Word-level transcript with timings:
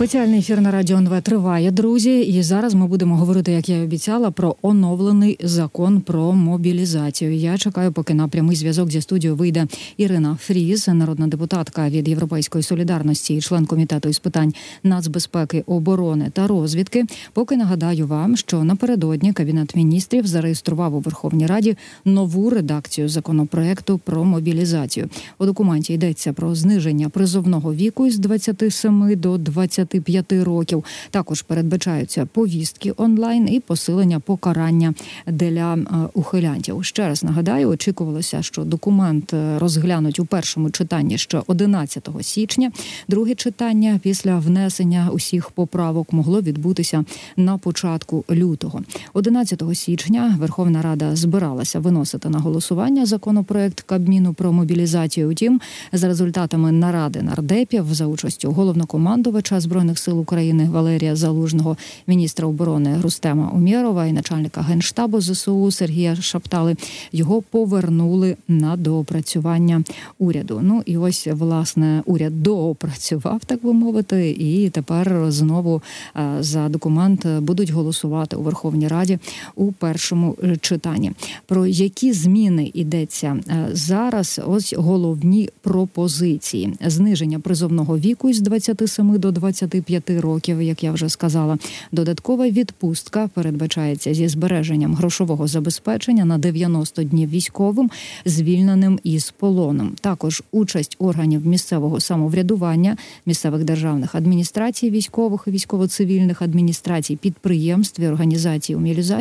Спеціальний 0.00 0.38
ефір 0.38 0.60
на 0.60 0.70
радіо 0.70 0.98
НВ 0.98 1.22
триває, 1.22 1.70
друзі. 1.70 2.20
І 2.20 2.42
зараз 2.42 2.74
ми 2.74 2.86
будемо 2.86 3.16
говорити, 3.16 3.52
як 3.52 3.68
я 3.68 3.76
і 3.76 3.84
обіцяла, 3.84 4.30
про 4.30 4.56
оновлений 4.62 5.38
закон 5.42 6.00
про 6.00 6.32
мобілізацію. 6.32 7.34
Я 7.34 7.58
чекаю, 7.58 7.92
поки 7.92 8.14
на 8.14 8.28
прямий 8.28 8.56
зв'язок 8.56 8.90
зі 8.90 9.00
студією 9.00 9.36
вийде 9.36 9.66
Ірина 9.96 10.38
Фріз, 10.40 10.88
народна 10.88 11.26
депутатка 11.26 11.88
від 11.90 12.08
Європейської 12.08 12.64
солідарності 12.64 13.34
і 13.34 13.40
член 13.40 13.66
комітету 13.66 14.08
із 14.08 14.18
питань 14.18 14.54
нацбезпеки, 14.82 15.64
оборони 15.66 16.30
та 16.32 16.46
розвідки. 16.46 17.04
Поки 17.32 17.56
нагадаю 17.56 18.06
вам, 18.06 18.36
що 18.36 18.64
напередодні 18.64 19.32
кабінет 19.32 19.76
міністрів 19.76 20.26
зареєстрував 20.26 20.94
у 20.94 21.00
Верховній 21.00 21.46
Раді 21.46 21.76
нову 22.04 22.50
редакцію 22.50 23.08
законопроекту 23.08 23.98
про 23.98 24.24
мобілізацію. 24.24 25.08
У 25.38 25.46
документі 25.46 25.92
йдеться 25.92 26.32
про 26.32 26.54
зниження 26.54 27.08
призовного 27.08 27.74
віку 27.74 28.06
із 28.06 28.18
27 28.18 29.20
до 29.20 29.38
20 29.38 29.89
25 29.90 30.32
років. 30.32 30.84
Також 31.10 31.42
передбачаються 31.42 32.26
повістки 32.26 32.92
онлайн 32.96 33.48
і 33.48 33.60
посилення 33.60 34.20
покарання 34.20 34.94
для 35.26 35.74
е, 35.74 35.86
ухилянтів. 36.14 36.84
Ще 36.84 37.08
раз 37.08 37.24
нагадаю, 37.24 37.68
очікувалося, 37.68 38.42
що 38.42 38.64
документ 38.64 39.34
е, 39.34 39.58
розглянуть 39.58 40.20
у 40.20 40.24
першому 40.26 40.70
читанні 40.70 41.18
ще 41.18 41.42
11 41.46 42.08
січня. 42.20 42.72
Друге 43.08 43.34
читання 43.34 44.00
після 44.02 44.38
внесення 44.38 45.10
усіх 45.12 45.50
поправок 45.50 46.12
могло 46.12 46.40
відбутися 46.40 47.04
на 47.36 47.58
початку 47.58 48.24
лютого. 48.30 48.82
11 49.12 49.62
січня 49.74 50.36
Верховна 50.38 50.82
Рада 50.82 51.16
збиралася 51.16 51.80
виносити 51.80 52.28
на 52.28 52.38
голосування 52.38 53.06
законопроект 53.06 53.80
Кабміну 53.80 54.34
про 54.34 54.52
мобілізацію. 54.52 55.30
Утім, 55.30 55.60
за 55.92 56.06
результатами 56.06 56.72
наради 56.72 57.22
нардепів 57.22 57.94
за 57.94 58.06
участю 58.06 58.52
головнокомандувача 58.52 59.60
збройних 59.60 59.79
збройних 59.80 59.98
сил 59.98 60.20
України 60.20 60.68
Валерія 60.72 61.16
Залужного, 61.16 61.76
міністра 62.06 62.48
оборони 62.48 63.00
Рустема 63.02 63.50
Умєрова 63.54 64.06
і 64.06 64.12
начальника 64.12 64.60
генштабу 64.60 65.20
ЗСУ 65.20 65.70
Сергія 65.70 66.16
Шаптали 66.16 66.76
його 67.12 67.42
повернули 67.42 68.36
на 68.48 68.76
доопрацювання 68.76 69.82
уряду. 70.18 70.60
Ну 70.62 70.82
і 70.86 70.96
ось 70.96 71.26
власне 71.26 72.02
уряд 72.06 72.42
доопрацював, 72.42 73.40
так 73.46 73.62
би 73.62 73.72
мовити, 73.72 74.30
і 74.30 74.70
тепер 74.70 75.24
знову 75.28 75.82
е, 76.16 76.36
за 76.40 76.68
документ 76.68 77.26
будуть 77.26 77.70
голосувати 77.70 78.36
у 78.36 78.42
Верховній 78.42 78.88
Раді 78.88 79.18
у 79.54 79.72
першому 79.72 80.36
е, 80.42 80.56
читанні. 80.56 81.12
Про 81.46 81.66
які 81.66 82.12
зміни 82.12 82.70
йдеться 82.74 83.36
е, 83.48 83.68
зараз? 83.72 84.40
Ось 84.46 84.74
головні 84.76 85.48
пропозиції: 85.60 86.74
зниження 86.86 87.40
призовного 87.40 87.98
віку 87.98 88.32
з 88.32 88.40
27 88.40 89.18
до 89.18 89.32
20 89.32 89.69
25 89.70 90.10
років, 90.10 90.62
як 90.62 90.84
я 90.84 90.92
вже 90.92 91.08
сказала. 91.08 91.58
Додаткова 91.92 92.48
відпустка 92.48 93.28
передбачається 93.34 94.14
зі 94.14 94.28
збереженням 94.28 94.94
грошового 94.94 95.46
забезпечення 95.46 96.24
на 96.24 96.38
90 96.38 97.02
днів 97.02 97.30
військовим, 97.30 97.90
звільненим 98.24 99.00
із 99.04 99.30
полоном. 99.30 99.92
Також 100.00 100.42
участь 100.52 100.96
органів 100.98 101.46
місцевого 101.46 102.00
самоврядування, 102.00 102.96
місцевих 103.26 103.64
державних 103.64 104.14
адміністрацій, 104.14 104.90
військових 104.90 105.44
і 105.46 105.50
військово-цивільних 105.50 106.42
адміністрацій, 106.42 107.16
підприємств 107.16 108.02
і 108.02 108.08
організацій 108.08 108.74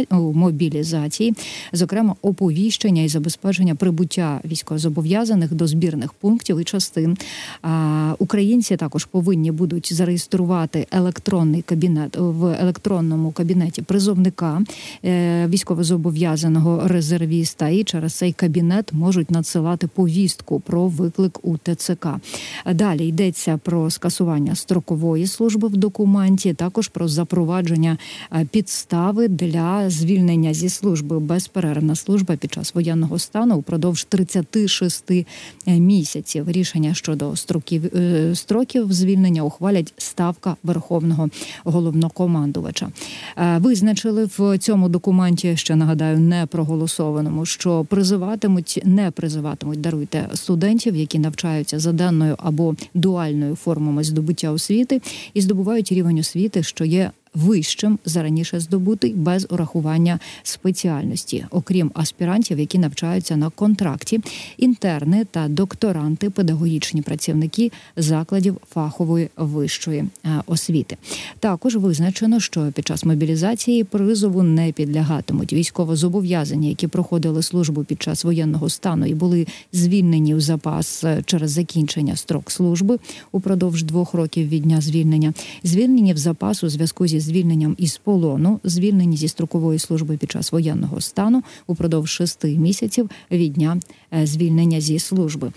у 0.10 0.34
мобілізації, 0.34 1.34
зокрема 1.74 2.16
оповіщення 2.22 3.02
і 3.02 3.08
забезпечення 3.08 3.76
прибуття 3.76 4.42
військовозобов'язаних 4.46 5.54
до 5.54 5.68
збірних 5.68 6.14
пунктів 6.14 6.60
і 6.60 6.64
частин. 6.64 7.18
Українці 8.20 8.78
також 8.78 9.06
повинні 9.06 9.52
будуть 9.52 9.94
зареєструвати 9.94 10.39
зареєструвати 10.40 10.88
електронний 10.92 11.62
кабінет 11.62 12.18
в 12.18 12.46
електронному 12.62 13.32
кабінеті 13.32 13.82
призовника 13.82 14.62
е, 15.06 15.48
військовозобов'язаного 15.48 16.88
резервіста, 16.88 17.70
і 17.70 17.84
через 17.84 18.14
цей 18.14 18.34
кабінет 18.34 18.94
можуть 18.94 19.32
надсилати 19.32 19.88
повістку 19.88 20.60
про 20.60 20.88
виклик 20.88 21.40
у 21.44 21.58
ТЦК. 21.58 22.08
Далі 22.74 23.08
йдеться 23.08 23.60
про 23.64 23.90
скасування 23.90 24.56
строкової 24.56 25.28
служби 25.28 25.68
в 25.68 25.78
документі, 25.78 26.54
також 26.54 26.88
про 26.88 27.08
запровадження 27.08 27.98
е, 28.34 28.46
підстави 28.52 29.28
для 29.28 29.90
звільнення 29.90 30.54
зі 30.54 30.70
служби 30.70 31.20
безперервна 31.20 31.96
служба 31.96 32.36
під 32.36 32.54
час 32.54 32.76
воєнного 32.76 33.20
стану 33.20 33.56
упродовж 33.56 34.04
36 34.04 35.12
е, 35.12 35.26
місяців. 35.68 36.52
Рішення 36.52 36.94
щодо 36.94 37.36
строків 37.36 37.84
строків 38.34 38.94
звільнення 38.94 39.44
ухвалять 39.44 39.94
ста 40.20 40.30
ставка 40.30 40.56
верховного 40.64 41.30
головнокомандувача. 41.64 42.92
Е, 43.38 43.58
визначили 43.58 44.30
в 44.38 44.58
цьому 44.58 44.90
документі, 44.90 45.58
ще 45.58 45.76
нагадаю, 45.76 46.20
не 46.20 46.46
проголосованому, 46.46 47.46
що 47.46 47.86
призиватимуть, 47.86 48.82
не 48.86 49.12
призиватимуть, 49.12 49.82
даруйте 49.82 50.30
студентів, 50.34 50.96
які 50.96 51.20
навчаються 51.20 51.80
за 51.80 51.92
даною 51.92 52.36
або 52.38 52.76
дуальною 52.94 53.56
формами 53.56 54.04
здобуття 54.04 54.52
освіти 54.52 55.02
і 55.34 55.42
здобувають 55.42 55.92
рівень 55.92 56.20
освіти, 56.20 56.64
що 56.64 56.86
є 56.86 57.12
вищим 57.34 58.00
за 58.06 58.24
раніше 58.24 58.60
здобутий 58.60 59.14
без 59.14 59.48
урахування 59.50 60.20
спеціальності, 60.44 61.46
окрім 61.52 61.92
аспірантів, 61.94 62.60
які 62.60 62.78
навчаються 62.78 63.36
на 63.36 63.50
контракті, 63.50 64.20
інтерни 64.58 65.26
та 65.32 65.48
докторанти, 65.48 66.30
педагогічні 66.30 67.02
працівники 67.02 67.72
закладів 67.98 68.58
фахової 68.74 69.30
вищої 69.38 70.00
е, 70.26 70.30
освіти. 70.46 70.98
Також 71.40 71.76
визначено, 71.76 72.40
що 72.40 72.72
під 72.76 72.88
час 72.88 73.06
мобілізації 73.06 73.84
призову 73.84 74.44
не 74.44 74.72
підлягатимуть 74.72 75.54
військовозобов'язані, 75.54 76.70
які 76.70 76.88
проходили 76.88 77.44
службу 77.44 77.84
під 77.84 78.02
час 78.02 78.24
воєнного 78.24 78.70
стану 78.70 79.06
і 79.06 79.14
були 79.14 79.48
звільнені 79.74 80.36
у 80.36 80.40
запас 80.40 81.04
е, 81.04 81.24
через 81.26 81.52
закінчення 81.52 82.16
строк 82.16 82.52
служби 82.52 82.98
упродовж 83.32 83.84
двох 83.84 84.14
років 84.14 84.48
від 84.48 84.64
дня 84.64 84.82
звільнення, 84.82 85.34
звільнені 85.64 86.14
в 86.14 86.18
запас 86.18 86.64
у 86.64 86.70
зв'язку 86.70 87.08
зі 87.08 87.19
звільненням 87.20 87.76
із 87.78 87.98
полону, 87.98 88.60
звільнені 88.64 89.18
зі 89.18 89.28
строкової 89.28 89.80
служби 89.80 90.18
під 90.18 90.32
час 90.32 90.52
воєнного 90.52 91.02
стану 91.02 91.44
упродовж 91.68 92.10
шести 92.10 92.58
місяців 92.58 93.10
від 93.32 93.54
дня 93.54 93.80
звільнення 94.24 94.82
зі 94.82 95.00
служби, 95.00 95.52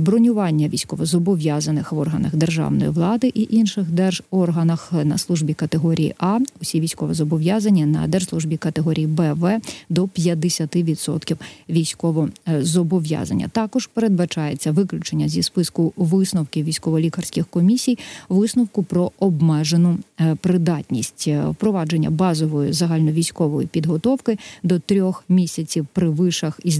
бронювання 0.00 0.68
військовозобов'язаних 0.68 1.92
в 1.92 1.98
органах 1.98 2.36
державної 2.36 2.90
влади 2.90 3.32
і 3.34 3.48
інших 3.50 3.90
держорганах 3.90 4.92
на 5.04 5.18
службі 5.18 5.54
категорії 5.54 6.14
А, 6.18 6.38
усі 6.60 6.80
військовозобов'язані 6.80 7.86
на 7.86 8.06
держслужбі 8.06 8.56
категорії 8.56 9.06
БВ 9.06 9.60
до 9.88 10.04
50% 10.04 11.36
військовозобов'язання. 11.68 13.48
Також 13.48 13.86
передбачається 13.86 14.72
виключення 14.72 15.28
зі 15.28 15.42
списку 15.42 15.92
висновків 15.96 16.64
військово-лікарських 16.64 17.46
комісій, 17.46 17.98
висновку 18.28 18.82
про 18.82 19.12
обмежену 19.18 19.98
е, 20.20 20.34
придатність. 20.34 21.24
Е, 21.28 21.46
впровадження 21.48 22.10
базової 22.10 22.72
загальновійськової 22.72 23.66
підготовки 23.66 24.38
до 24.62 24.78
трьох 24.78 25.24
місяців 25.28 25.86
при 25.92 26.08
вишах 26.08 26.60
із 26.64 26.78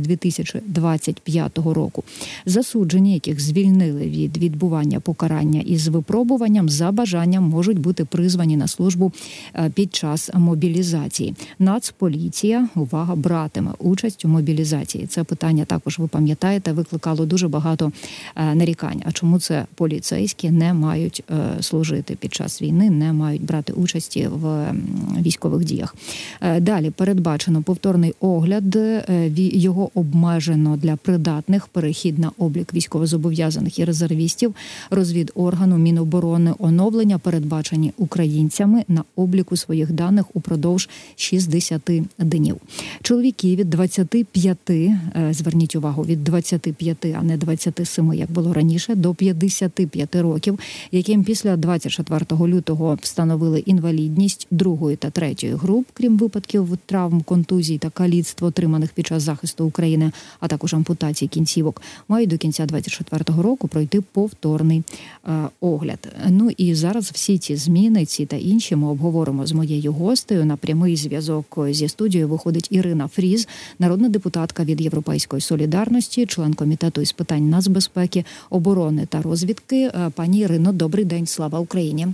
2025 1.13 1.75
року. 1.75 2.05
Засуджені, 2.47 3.15
яких 3.15 3.41
звільнили 3.41 4.01
від 4.01 4.39
відбування 4.39 5.01
покарання 5.01 5.61
із 5.61 5.89
випробуванням 5.89 6.69
за 6.69 6.93
бажанням 6.93 7.45
можуть 7.45 7.79
бути 7.79 8.05
призвані 8.05 8.57
на 8.57 8.67
службу 8.67 9.13
е, 9.55 9.71
під 9.75 9.95
час 9.95 10.31
мобілізації. 10.35 11.35
Нацполіція 11.59 12.69
увага 12.75 13.17
братиме 13.17 13.71
участь 13.79 14.25
у 14.25 14.29
мобілізації. 14.29 15.07
Це 15.07 15.25
питання 15.25 15.65
також 15.65 15.99
ви 15.99 16.07
пам'ятаєте, 16.09 16.73
викликало 16.73 17.27
дуже 17.27 17.49
багато 17.49 17.93
е, 18.37 18.55
нарікань. 18.55 19.03
А 19.05 19.13
чому 19.13 19.39
це 19.39 19.67
поліцейські 19.75 20.51
не 20.51 20.75
мають 20.75 21.25
служити 21.61 22.15
під 22.15 22.35
час 22.35 22.63
війни, 22.63 22.91
не 22.91 23.13
мають 23.13 23.45
брати 23.45 23.73
участі 23.73 24.29
в 24.33 24.73
військових 25.21 25.65
діях. 25.65 25.95
Е, 26.41 26.61
далі 26.61 26.91
передбачено 26.91 27.63
повторний 27.63 28.15
огляд. 28.21 28.77
Е, 28.77 29.31
його 29.37 29.91
обмежено 29.95 30.77
для 30.77 30.97
придатних 30.99 31.67
перехід 31.67 32.19
на 32.19 32.31
облік 32.39 32.75
військовозобов'язаних 32.75 33.79
і 33.79 33.85
резервістів, 33.85 34.55
розвід 34.91 35.33
органу 35.35 35.79
Міноборони, 35.79 36.55
оновлення 36.59 37.19
передбачені 37.19 37.93
українцями 37.99 38.85
на 38.89 39.05
обліку 39.17 39.57
своїх 39.57 39.93
даних 39.93 40.37
упродовж 40.37 40.89
60 41.17 41.91
днів. 42.19 42.57
Чоловіки 43.03 43.57
від 43.57 43.71
25, 43.71 44.71
е, 44.71 44.99
зверніть 45.31 45.77
увагу, 45.77 46.05
від 46.05 46.25
25, 46.25 47.15
а 47.19 47.23
не 47.23 47.37
27, 47.37 48.15
як 48.15 48.31
було 48.31 48.53
раніше, 48.53 48.95
до 48.95 49.15
55 49.15 50.23
років, 50.23 50.59
яким 50.93 51.25
після 51.25 51.57
24 51.57 52.47
лютого 52.47 52.99
встановили 53.03 53.59
інвалідність 53.59 54.47
другої 54.51 54.97
та 54.97 55.11
третьої 55.11 55.53
груп, 55.53 55.87
крім 55.93 56.17
випадків 56.17 56.79
травм, 56.87 57.23
контузій 57.23 57.79
та 57.79 57.91
каліцтв, 57.91 58.45
отриманих 58.45 58.91
під 58.91 59.07
час 59.07 59.23
захисту 59.23 59.67
України, 59.67 60.13
а 60.41 60.49
також 60.49 60.75
ампутації 60.75 60.88
кінцівок 61.31 61.83
мають 62.09 62.31
до 62.31 62.39
кінця 62.39 62.67
2024 62.67 63.43
року 63.43 63.69
пройти 63.69 64.01
повторний 64.01 64.83
е, 65.27 65.49
огляд. 65.61 66.09
Ну 66.29 66.51
і 66.57 66.75
зараз 66.75 67.11
всі 67.11 67.39
ці 67.39 67.57
зміни, 67.57 68.07
ці 68.07 68.27
та 68.27 68.37
інші 68.37 68.77
ми 68.77 68.89
обговоримо 68.89 69.47
з 69.47 69.53
моєю 69.53 69.93
гостею. 69.93 70.45
На 70.45 70.57
прямий 70.57 70.97
зв'язок 70.97 71.59
зі 71.71 71.89
студією 71.89 72.29
виходить 72.29 72.69
Ірина 72.71 73.09
Фріз, 73.09 73.49
народна 73.79 74.09
депутатка 74.09 74.65
від 74.65 74.81
Європейської 74.81 75.43
солідарності, 75.43 76.27
член 76.27 76.55
комітету 76.55 77.01
із 77.01 77.13
питань 77.13 77.51
нацбезпеки, 77.51 78.25
оборони 78.51 79.07
та 79.07 79.23
розвідки. 79.23 79.77
Е, 79.77 80.11
пані 80.15 80.39
Ірино, 80.39 80.73
добрий 80.73 81.05
день, 81.05 81.27
слава 81.27 81.59
Україні. 81.59 82.07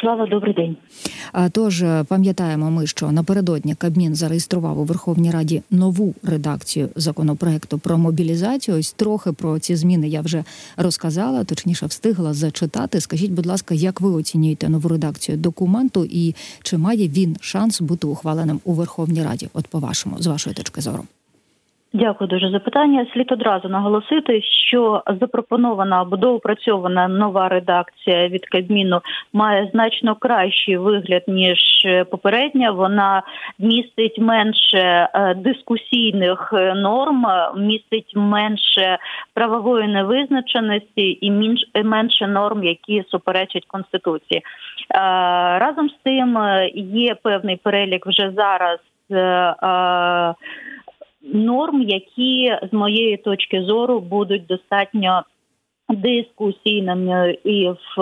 Слава 0.00 0.26
добрий 0.26 0.54
день. 0.54 0.76
Тож 1.52 1.82
е, 1.82 2.04
пам'ятаємо, 2.08 2.70
ми 2.70 2.86
що 2.86 3.12
напередодні 3.12 3.74
Кабмін 3.74 4.14
зареєстрував 4.14 4.78
у 4.78 4.84
Верховній 4.84 5.30
Раді 5.30 5.62
нову 5.70 6.14
редакцію 6.22 6.88
законопроекту 6.96 7.78
про 7.78 7.98
мобілізацію. 7.98 8.78
Ось 8.78 8.92
трохи 8.92 9.32
про 9.32 9.58
ці 9.58 9.76
зміни 9.76 10.08
я 10.08 10.20
вже 10.20 10.44
розказала, 10.76 11.44
точніше 11.44 11.86
встигла 11.86 12.34
зачитати. 12.34 13.00
Скажіть, 13.00 13.30
будь 13.30 13.46
ласка, 13.46 13.74
як 13.74 14.00
ви 14.00 14.10
оцінюєте 14.10 14.68
нову 14.68 14.88
редакцію 14.88 15.38
документу, 15.38 16.06
і 16.10 16.34
чи 16.62 16.78
має 16.78 17.08
він 17.08 17.36
шанс 17.40 17.80
бути 17.80 18.06
ухваленим 18.06 18.60
у 18.64 18.72
Верховній 18.72 19.22
Раді? 19.22 19.48
От 19.54 19.66
по 19.66 19.78
вашому 19.78 20.16
з 20.18 20.26
вашої 20.26 20.54
точки 20.54 20.80
зору. 20.80 21.04
Дякую 21.94 22.28
дуже 22.28 22.50
за 22.50 22.58
питання. 22.58 23.06
Слід 23.12 23.32
одразу 23.32 23.68
наголосити, 23.68 24.42
що 24.42 25.02
запропонована 25.20 26.00
або 26.00 26.16
доопрацьована 26.16 27.08
нова 27.08 27.48
редакція 27.48 28.28
від 28.28 28.46
Кабміну 28.46 29.00
має 29.32 29.70
значно 29.72 30.14
кращий 30.14 30.76
вигляд 30.76 31.22
ніж 31.28 31.58
попередня. 32.10 32.70
Вона 32.70 33.22
містить 33.58 34.18
менше 34.18 35.08
е, 35.14 35.34
дискусійних 35.34 36.50
е, 36.52 36.74
норм, 36.74 37.26
містить 37.56 38.12
менше 38.16 38.98
правової 39.34 39.88
невизначеності 39.88 41.18
і 41.20 41.30
менше 41.84 42.26
норм, 42.26 42.64
які 42.64 43.04
суперечать 43.08 43.66
конституції. 43.66 44.40
Е, 44.40 44.44
разом 45.58 45.88
з 45.88 45.94
тим 46.04 46.38
є 46.94 47.14
певний 47.22 47.56
перелік 47.56 48.06
вже 48.06 48.32
зараз 48.36 48.78
норм, 51.22 51.82
які 51.82 52.56
з 52.70 52.72
моєї 52.72 53.16
точки 53.16 53.62
зору 53.62 54.00
будуть 54.00 54.46
достатньо 54.46 55.22
дискусійними 55.88 57.38
і 57.44 57.68
в 57.68 57.96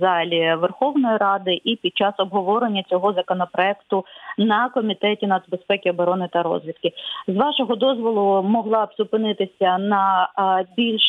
залі 0.00 0.54
Верховної 0.58 1.16
Ради, 1.16 1.60
і 1.64 1.76
під 1.76 1.96
час 1.96 2.14
обговорення 2.18 2.84
цього 2.90 3.12
законопроекту 3.12 4.04
на 4.38 4.68
комітеті 4.68 5.26
нацбезпеки, 5.26 5.90
оборони 5.90 6.28
та 6.32 6.42
розвідки. 6.42 6.92
З 7.28 7.36
вашого 7.36 7.76
дозволу 7.76 8.42
могла 8.42 8.86
б 8.86 8.88
зупинитися 8.98 9.78
на 9.78 10.28
більш 10.76 11.02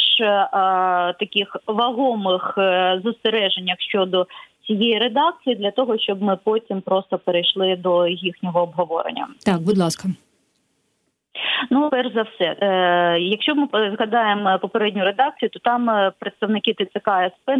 таких 1.19 1.57
вагомих 1.67 2.56
е, 2.57 3.01
застереженнях 3.03 3.79
щодо. 3.79 4.27
Цієї 4.67 5.00
редакції 5.00 5.56
для 5.56 5.71
того, 5.71 5.97
щоб 5.97 6.21
ми 6.21 6.38
потім 6.44 6.81
просто 6.81 7.17
перейшли 7.17 7.75
до 7.75 8.07
їхнього 8.07 8.62
обговорення, 8.62 9.27
так 9.45 9.62
будь 9.62 9.77
ласка. 9.77 10.07
Ну, 11.69 11.89
перш 11.89 12.13
за 12.13 12.21
все, 12.21 12.55
е, 12.61 13.19
якщо 13.19 13.55
ми 13.55 13.67
згадаємо 13.71 14.59
попередню 14.61 15.03
редакцію, 15.03 15.49
то 15.49 15.59
там 15.59 15.89
е, 15.89 16.11
представники 16.19 16.73
ТЦК 16.73 17.09
СП 17.35 17.51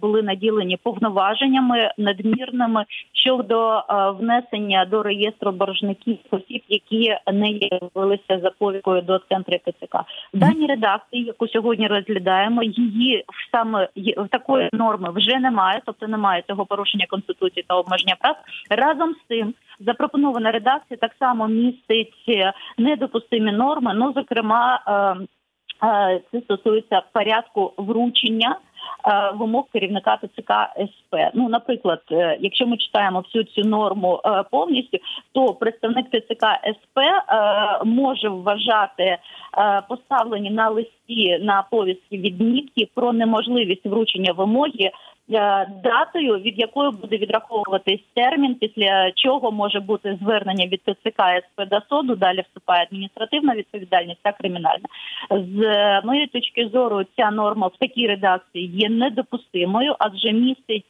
були 0.00 0.22
наділені 0.22 0.76
повноваженнями 0.76 1.90
надмірними 1.98 2.84
щодо 3.12 3.72
е, 3.72 4.10
внесення 4.10 4.84
до 4.84 5.02
реєстру 5.02 5.52
боржників 5.52 6.18
осіб, 6.30 6.62
які 6.68 7.16
не 7.32 7.50
явилися 7.50 8.40
за 8.42 8.50
повікою 8.58 9.02
до 9.02 9.18
центру 9.18 9.56
ТЦК. 9.58 9.94
В 10.34 10.38
даній 10.38 10.66
редакції, 10.66 11.24
яку 11.24 11.48
сьогодні 11.48 11.86
розглядаємо, 11.86 12.62
її 12.62 13.24
саме 13.52 13.88
в 14.16 14.28
такої 14.28 14.68
норми 14.72 15.08
вже 15.14 15.38
немає, 15.38 15.80
тобто 15.86 16.08
немає 16.08 16.42
цього 16.48 16.66
порушення 16.66 17.06
конституції 17.08 17.64
та 17.68 17.74
обмеження 17.74 18.16
прав. 18.20 18.36
Разом 18.70 19.14
з 19.14 19.28
цим 19.28 19.54
запропонована 19.86 20.50
редакція 20.50 20.98
так 21.00 21.12
само 21.18 21.48
містить 21.48 22.14
недопустимі 22.78 23.52
норми. 23.52 23.92
Ну 23.94 24.12
зокрема, 24.12 24.80
е, 24.86 25.86
е, 25.86 26.20
це 26.32 26.40
стосується 26.40 27.02
порядку 27.12 27.72
вручення. 27.76 28.58
Е, 29.06 29.32
вимог 29.34 29.64
керівника 29.72 30.16
ТЦК 30.16 30.52
СП. 30.76 31.16
Ну, 31.34 31.48
наприклад, 31.48 32.00
якщо 32.40 32.66
ми 32.66 32.76
читаємо 32.76 33.20
всю 33.20 33.44
цю 33.44 33.68
норму 33.68 34.20
повністю, 34.50 34.98
то 35.32 35.54
представник 35.54 36.06
ТЦК 36.06 36.44
СП 36.64 36.98
може 37.84 38.28
вважати 38.28 39.18
поставлені 39.88 40.50
на 40.50 40.68
листі 40.68 41.38
на 41.40 41.64
повістки 41.70 42.18
відмітки 42.18 42.88
про 42.94 43.12
неможливість 43.12 43.86
вручення 43.86 44.32
вимоги 44.32 44.90
Е, 45.21 45.21
датою, 45.84 46.38
від 46.38 46.58
якої 46.58 46.90
буде 46.90 47.16
відраховуватись 47.16 48.00
термін, 48.14 48.54
після 48.54 49.12
чого 49.12 49.52
може 49.52 49.80
бути 49.80 50.18
звернення 50.22 50.66
від 50.66 50.80
ТЦК 50.80 51.22
СП 51.42 51.68
до 51.70 51.80
суду, 51.88 52.16
Далі 52.16 52.40
вступає 52.40 52.82
адміністративна 52.82 53.54
відповідальність 53.54 54.20
та 54.22 54.32
кримінальна. 54.32 54.86
З 55.30 56.00
моєї 56.04 56.26
точки 56.26 56.68
зору, 56.68 57.04
ця 57.16 57.30
норма 57.30 57.66
в 57.66 57.76
такій 57.78 58.06
редакції 58.06 58.66
є 58.66 58.88
недопустимою, 58.88 59.96
адже 59.98 60.32
містить, 60.32 60.84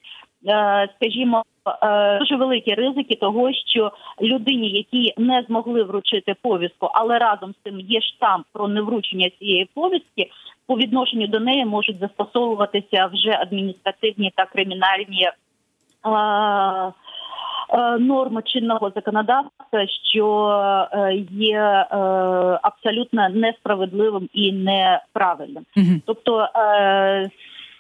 е, 0.47 0.89
скажімо. 0.97 1.43
Е, 1.83 2.19
дуже 2.19 2.37
великі 2.37 2.75
ризики 2.75 3.15
того, 3.15 3.53
що 3.53 3.93
людині, 4.23 4.71
які 4.71 5.15
не 5.17 5.45
змогли 5.49 5.83
вручити 5.83 6.35
повістку, 6.43 6.91
але 6.95 7.19
разом 7.19 7.53
з 7.53 7.65
цим 7.65 7.81
є 7.81 8.01
штамп 8.01 8.47
про 8.53 8.69
невручення 8.69 9.31
цієї 9.39 9.69
повістки, 9.75 10.31
по 10.67 10.77
відношенню 10.77 11.27
до 11.27 11.41
неї 11.41 11.65
можуть 11.65 11.99
застосовуватися 11.99 13.07
вже 13.07 13.31
адміністративні 13.31 14.33
та 14.37 14.47
кримінальні. 14.47 15.29
Норми 17.99 18.43
чинного 18.43 18.93
законодавства, 18.95 19.87
що 20.13 20.49
е, 20.93 21.15
є 21.31 21.59
е, 21.59 21.97
абсолютно 22.63 23.29
несправедливим 23.29 24.29
і 24.33 24.53
неправильним, 24.53 25.65
mm 25.77 26.01
тобто 26.07 26.49
е, 26.57 27.31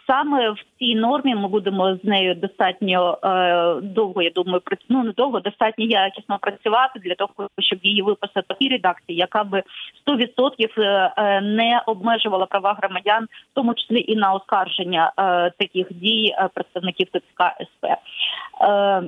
саме 0.07 0.51
в 0.51 0.59
цій 0.79 0.95
нормі 0.95 1.35
ми 1.35 1.49
будемо 1.49 1.97
з 1.97 2.05
нею 2.05 2.35
достатньо 2.35 3.19
е, 3.25 3.81
довго. 3.83 4.23
Я 4.23 4.31
думаю, 4.31 4.63
ну 4.89 5.05
не 5.05 5.13
довго, 5.13 5.41
достатньо 5.41 5.85
якісно 5.85 6.39
працювати 6.39 7.01
для 7.01 7.15
того, 7.15 7.49
щоб 7.59 7.79
її 7.83 8.03
виписати 8.03 8.47
такій 8.49 8.69
редакції, 8.69 9.19
яка 9.19 9.45
би 9.45 9.63
100% 10.07 10.81
е, 10.81 11.13
е, 11.17 11.41
не 11.41 11.83
обмежувала 11.87 12.47
права 12.47 12.79
громадян, 12.83 13.25
в 13.25 13.55
тому 13.55 13.75
числі 13.75 14.05
і 14.09 14.17
на 14.17 14.33
оскарження 14.33 15.13
е, 15.19 15.51
таких 15.59 15.93
дій 15.93 16.35
е, 16.39 16.49
представників 16.55 17.07
ТЦК 17.07 17.43
СП. 17.61 17.87
Е, 18.61 19.03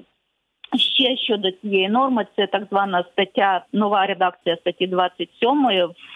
Ще 0.76 1.16
щодо 1.16 1.50
цієї 1.50 1.88
норми, 1.88 2.26
це 2.36 2.46
так 2.46 2.62
звана 2.70 3.04
стаття, 3.12 3.64
нова 3.72 4.06
редакція 4.06 4.56
статті 4.56 4.86
27 4.86 5.66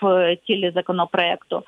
в 0.02 0.36
тілі 0.36 0.72
законопроекту. 0.74 1.56
Е, 1.56 1.62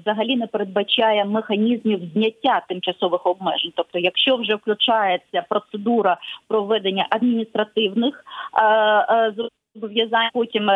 взагалі 0.00 0.36
не 0.36 0.46
передбачає 0.46 1.24
механізмів 1.24 2.00
зняття 2.14 2.62
тимчасових 2.68 3.26
обмежень. 3.26 3.72
Тобто, 3.76 3.98
якщо 3.98 4.36
вже 4.36 4.54
включається 4.54 5.44
процедура 5.48 6.16
проведення 6.48 7.06
адміністративних 7.10 8.24
е, 8.54 8.64
е, 8.64 9.34
зобов'язань, 9.74 10.30
потім 10.32 10.70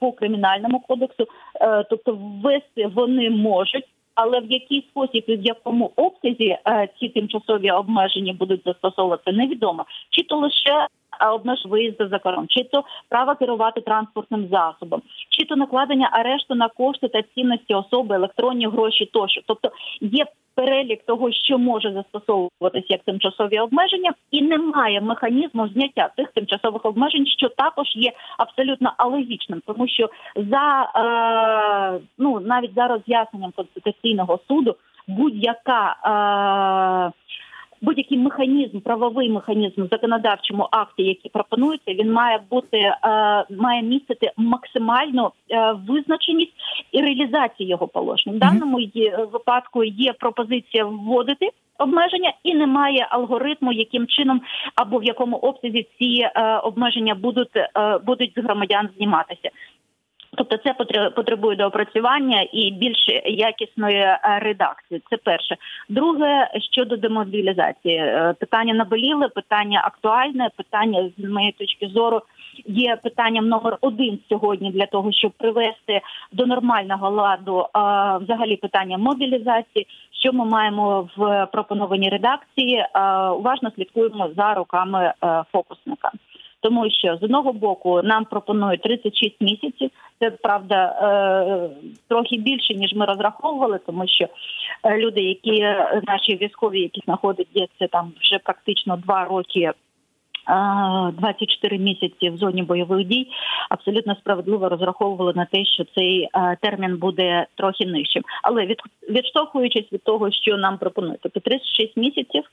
по 0.00 0.12
кримінальному 0.12 0.80
кодексу, 0.80 1.26
тобто 1.90 2.18
ввести 2.20 2.86
вони 2.86 3.30
можуть 3.30 3.86
але 4.14 4.40
в 4.40 4.52
який 4.52 4.86
спосіб 4.90 5.24
і 5.26 5.36
в 5.36 5.42
якому 5.42 5.92
обсязі 5.96 6.58
е, 6.66 6.88
ці 7.00 7.08
тимчасові 7.08 7.70
обмеження 7.70 8.32
будуть 8.32 8.62
застосовувати, 8.64 9.32
невідомо. 9.32 9.84
Чи 10.10 10.22
то 10.22 10.36
лише 10.36 10.88
е, 11.20 11.28
обмеж 11.28 11.66
виїзду 11.66 12.08
за 12.08 12.18
кордон, 12.18 12.46
чи 12.48 12.64
то 12.64 12.84
право 13.08 13.34
керувати 13.34 13.80
транспортним 13.80 14.48
засобом, 14.50 15.02
чи 15.28 15.44
то 15.44 15.56
накладення 15.56 16.08
арешту 16.12 16.54
на 16.54 16.68
кошти 16.68 17.08
та 17.08 17.22
цінності 17.22 17.74
особи, 17.74 18.14
електронні 18.14 18.66
гроші 18.66 19.06
тощо, 19.12 19.40
тобто 19.46 19.70
є 20.00 20.26
перелік 20.54 21.02
того, 21.06 21.32
що 21.32 21.58
може 21.58 21.92
застосовуватися 21.92 22.86
як 22.88 23.02
тимчасові 23.02 23.58
обмеження, 23.58 24.12
і 24.30 24.42
немає 24.42 25.00
механізму 25.00 25.68
зняття 25.68 26.10
цих 26.16 26.32
тимчасових 26.32 26.84
обмежень, 26.84 27.26
що 27.26 27.48
також 27.48 27.86
є 27.96 28.12
абсолютно 28.38 28.92
алогічним, 28.96 29.62
тому 29.66 29.88
що 29.88 30.10
за 30.36 30.82
е, 30.96 32.00
ну 32.18 32.40
навіть 32.40 32.74
за 32.74 32.88
роз'ясненням 32.88 33.52
конституційного 33.56 34.40
суду 34.48 34.76
будь-яка. 35.08 35.96
Е, 37.10 37.12
будь-який 37.84 38.18
механізм, 38.18 38.80
правовий 38.80 39.30
механізм 39.30 39.82
в 39.82 39.88
законодавчому 39.88 40.68
акті, 40.70 41.02
який 41.02 41.30
пропонується, 41.30 41.94
він 41.94 42.12
має 42.12 42.40
бути 42.50 42.78
е, 42.78 42.96
має 43.50 43.82
містити 43.82 44.32
максимальну 44.36 45.30
е, 45.50 45.72
визначеність 45.88 46.52
і 46.92 47.00
реалізацію 47.00 47.68
його 47.68 47.88
положень. 47.88 48.32
В 48.32 48.38
даному 48.38 48.78
випадку 49.32 49.84
є 49.84 50.12
пропозиція 50.12 50.84
вводити. 50.84 51.50
Обмеження 51.78 52.32
і 52.42 52.54
немає 52.54 53.06
алгоритму, 53.10 53.72
яким 53.72 54.06
чином 54.06 54.40
або 54.74 54.98
в 54.98 55.04
якому 55.04 55.36
обсязі 55.36 55.86
ці 55.98 56.20
е, 56.20 56.56
обмеження 56.56 57.14
будуть 57.14 57.56
е, 57.56 57.98
будуть 58.06 58.32
з 58.36 58.42
громадян 58.42 58.88
зніматися. 58.96 59.50
Тобто 60.36 60.56
це 60.56 60.74
потребує 61.10 61.56
доопрацювання 61.56 62.46
і 62.52 62.70
більш 62.70 63.08
якісної 63.24 63.96
е, 63.96 64.18
редакції. 64.42 65.02
Це 65.10 65.16
перше. 65.16 65.56
Друге 65.88 66.50
щодо 66.72 66.96
демобілізації, 66.96 67.96
е, 67.96 68.34
питання 68.40 68.74
наболіле, 68.74 69.28
питання 69.28 69.82
актуальне, 69.84 70.48
питання 70.56 71.10
з 71.18 71.24
моєї 71.24 71.52
точки 71.52 71.88
зору 71.88 72.22
є 72.66 72.96
питанням 72.96 73.48
номер 73.48 73.78
один 73.80 74.18
сьогодні 74.28 74.70
для 74.70 74.86
того, 74.86 75.12
щоб 75.12 75.32
привести 75.32 76.00
до 76.32 76.46
нормального 76.46 77.10
ладу 77.10 77.66
а, 77.72 78.18
взагалі 78.18 78.56
питання 78.56 78.98
мобілізації. 78.98 79.86
Що 80.12 80.32
ми 80.32 80.44
маємо 80.44 81.08
в 81.16 81.46
пропонованій 81.52 82.08
редакції? 82.08 82.86
Уважно 83.36 83.70
слідкуємо 83.76 84.30
за 84.36 84.54
руками 84.54 85.12
е, 85.24 85.42
фокусника 85.52 86.10
тому 86.64 86.90
що 86.90 87.16
з 87.16 87.22
одного 87.22 87.52
боку 87.52 88.00
нам 88.02 88.24
пропонують 88.24 88.82
36 88.82 89.40
місяців. 89.40 89.90
Це 90.20 90.30
правда 90.30 90.84
е, 90.86 91.70
трохи 92.08 92.36
більше 92.36 92.74
ніж 92.74 92.94
ми 92.94 93.06
розраховували, 93.06 93.80
тому 93.86 94.08
що 94.08 94.26
е, 94.82 94.98
люди, 94.98 95.20
які 95.20 95.60
наші 96.06 96.36
військові, 96.36 96.80
які 96.80 97.00
знаходяться 97.04 97.86
там 97.90 98.12
вже 98.20 98.38
практично 98.38 98.96
два 98.96 99.24
роки 99.24 99.72
24 100.46 101.78
місяці 101.78 102.30
в 102.30 102.36
зоні 102.36 102.62
бойових 102.62 103.06
дій 103.06 103.28
абсолютно 103.70 104.14
справедливо 104.14 104.68
розраховували 104.68 105.32
на 105.36 105.44
те, 105.44 105.64
що 105.64 105.84
цей 105.94 106.28
термін 106.60 106.96
буде 106.96 107.46
трохи 107.54 107.86
нижчим. 107.86 108.22
Але 108.42 108.66
від 108.66 108.80
відштовхуючись 109.10 109.92
від 109.92 110.02
того, 110.02 110.30
що 110.30 110.56
нам 110.56 110.78
пропонують, 110.78 111.20
тобто 111.22 111.40
36 111.40 111.96
місяців 111.96 112.44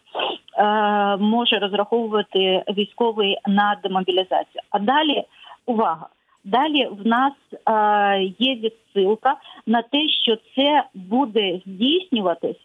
може 1.19 1.59
розраховувати 1.59 2.63
військовий 2.77 3.37
на 3.47 3.77
демобілізацію. 3.83 4.61
А 4.69 4.79
далі 4.79 5.23
увага. 5.65 6.07
Далі 6.43 6.89
в 6.91 7.07
нас 7.07 7.33
е, 7.69 8.23
є 8.39 8.55
відсилка 8.55 9.35
на 9.65 9.81
те, 9.81 10.09
що 10.09 10.37
це 10.55 10.83
буде 10.93 11.59
здійснюватись 11.65 12.61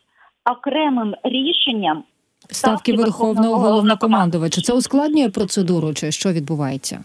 окремим 0.51 1.15
рішенням 1.23 2.05
ставки 2.51 2.93
верховного 2.93 3.57
головнокомандувача. 3.57 4.61
Це 4.61 4.73
ускладнює 4.73 5.29
процедуру, 5.29 5.95
чи 5.95 6.13
що 6.13 6.33
відбувається? 6.33 7.05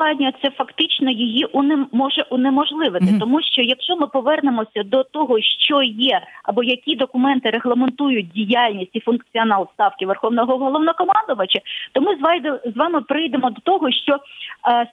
Абсолютно 0.00 0.32
це 0.42 0.50
фактично 0.50 1.10
її 1.10 1.44
унем... 1.44 1.86
може 1.92 2.22
унеможливити, 2.30 3.04
mm-hmm. 3.04 3.18
тому 3.18 3.42
що 3.42 3.62
якщо 3.62 3.96
ми 3.96 4.06
повернемося 4.06 4.82
до 4.84 5.04
того, 5.04 5.40
що 5.40 5.82
є, 5.82 6.20
або 6.42 6.62
які 6.62 6.96
документи 6.96 7.50
регламентують 7.50 8.28
діяльність 8.28 8.90
і 8.92 9.00
функціонал 9.00 9.68
ставки 9.74 10.06
верховного 10.06 10.58
головнокомандувача, 10.58 11.58
то 11.92 12.00
ми 12.00 12.16
з 12.64 12.76
вами 12.76 13.00
прийдемо 13.00 13.50
до 13.50 13.60
того, 13.60 13.90
що 13.90 14.14
е, 14.14 14.18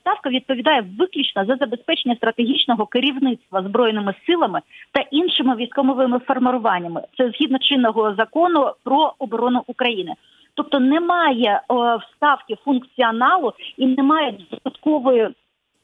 ставка 0.00 0.30
відповідає 0.30 0.84
виключно 0.98 1.44
за 1.44 1.56
забезпечення 1.56 2.16
стратегічного 2.16 2.86
керівництва 2.86 3.62
збройними 3.62 4.14
силами 4.26 4.60
та 4.92 5.00
іншими 5.00 5.56
військовими 5.56 6.18
формуваннями. 6.18 7.02
Це 7.16 7.30
згідно 7.30 7.58
чинного 7.58 8.14
закону 8.14 8.72
про 8.84 9.12
оборону 9.18 9.62
України. 9.66 10.14
Тобто 10.58 10.80
немає 10.80 11.62
о, 11.68 11.96
вставки 11.96 12.56
функціоналу 12.64 13.52
і 13.76 13.86
немає 13.86 14.34
додаткової 14.50 15.28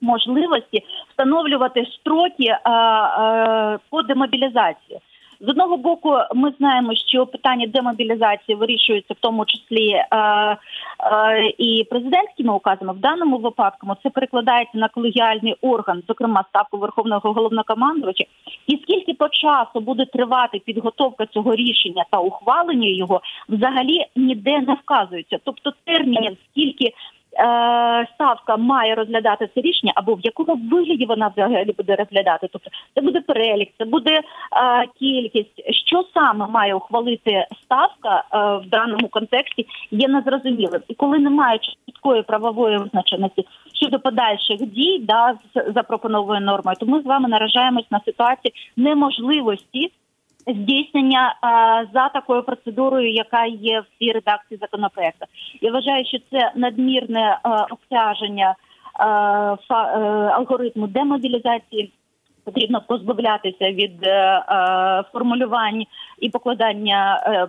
можливості 0.00 0.84
встановлювати 1.10 1.86
строки 1.86 2.58
а, 2.64 2.70
а, 2.70 3.78
по 3.90 4.02
демобілізації. 4.02 5.00
З 5.40 5.48
одного 5.48 5.76
боку, 5.76 6.18
ми 6.34 6.52
знаємо, 6.58 6.94
що 6.94 7.26
питання 7.26 7.66
демобілізації 7.66 8.56
вирішується 8.56 9.14
в 9.14 9.16
тому 9.20 9.44
числі 9.44 9.90
е, 9.90 10.06
е, 10.10 10.56
і 11.58 11.86
президентськими 11.90 12.54
указами. 12.54 12.92
В 12.92 12.98
даному 12.98 13.38
випадку 13.38 13.86
це 14.02 14.10
перекладається 14.10 14.78
на 14.78 14.88
колегіальний 14.88 15.56
орган, 15.60 16.02
зокрема 16.08 16.44
ставку 16.48 16.78
верховного 16.78 17.32
головнокомандувача. 17.32 18.24
І 18.66 18.78
скільки 18.82 19.14
по 19.14 19.28
часу 19.28 19.80
буде 19.80 20.04
тривати 20.04 20.58
підготовка 20.58 21.26
цього 21.26 21.54
рішення 21.54 22.04
та 22.10 22.18
ухвалення 22.18 22.88
його, 22.88 23.20
взагалі 23.48 24.06
ніде 24.16 24.60
не 24.60 24.74
вказується. 24.74 25.38
Тобто 25.44 25.72
термінів, 25.84 26.36
скільки 26.50 26.92
ставка 28.14 28.56
має 28.56 28.94
розглядати 28.94 29.48
це 29.54 29.60
рішення, 29.60 29.92
або 29.94 30.14
в 30.14 30.20
якому 30.20 30.60
вигляді 30.72 31.06
вона 31.06 31.28
взагалі 31.28 31.72
буде 31.72 31.96
розглядати. 31.96 32.48
Тобто 32.52 32.70
це 32.94 33.00
буде 33.00 33.20
перелік, 33.20 33.68
це 33.78 33.84
буде 33.84 34.10
е, 34.10 34.22
кількість, 34.98 35.74
що 35.88 36.04
саме 36.14 36.46
має 36.46 36.74
ухвалити 36.74 37.46
ставка 37.62 38.24
е, 38.32 38.66
в 38.66 38.70
даному 38.70 39.08
контексті, 39.08 39.66
є 39.90 40.08
незрозумілим. 40.08 40.80
І 40.88 40.94
коли 40.94 41.18
немає 41.18 41.58
чіткої 41.58 42.22
правової 42.22 42.78
визначеності 42.78 43.46
щодо 43.72 44.00
подальших 44.00 44.60
дій, 44.60 44.98
да 44.98 45.34
з 45.54 45.72
запропонованою 45.74 46.46
нормою, 46.46 46.76
то 46.80 46.86
ми 46.86 47.00
з 47.00 47.04
вами 47.04 47.28
наражаємось 47.28 47.90
на 47.90 48.00
ситуацію 48.04 48.52
неможливості 48.76 49.90
здійснення 50.46 51.34
за 51.94 52.08
такою 52.08 52.42
процедурою, 52.42 53.10
яка 53.10 53.44
є 53.46 53.80
в 53.80 53.86
цій 53.98 54.12
редакції 54.12 54.58
законопроекту. 54.60 55.26
Я 55.60 55.72
вважаю, 55.72 56.04
що 56.04 56.18
це 56.30 56.52
надмірне 56.54 57.38
обтяження 57.70 58.54
алгоритму 60.36 60.86
демобілізації. 60.86 61.92
Потрібно 62.44 62.82
позбавлятися 62.88 63.72
від 63.72 64.06
е, 64.06 64.08
е, 64.08 65.04
формулювань 65.12 65.84
і 66.20 66.30
покладання 66.30 67.22
е, 67.26 67.48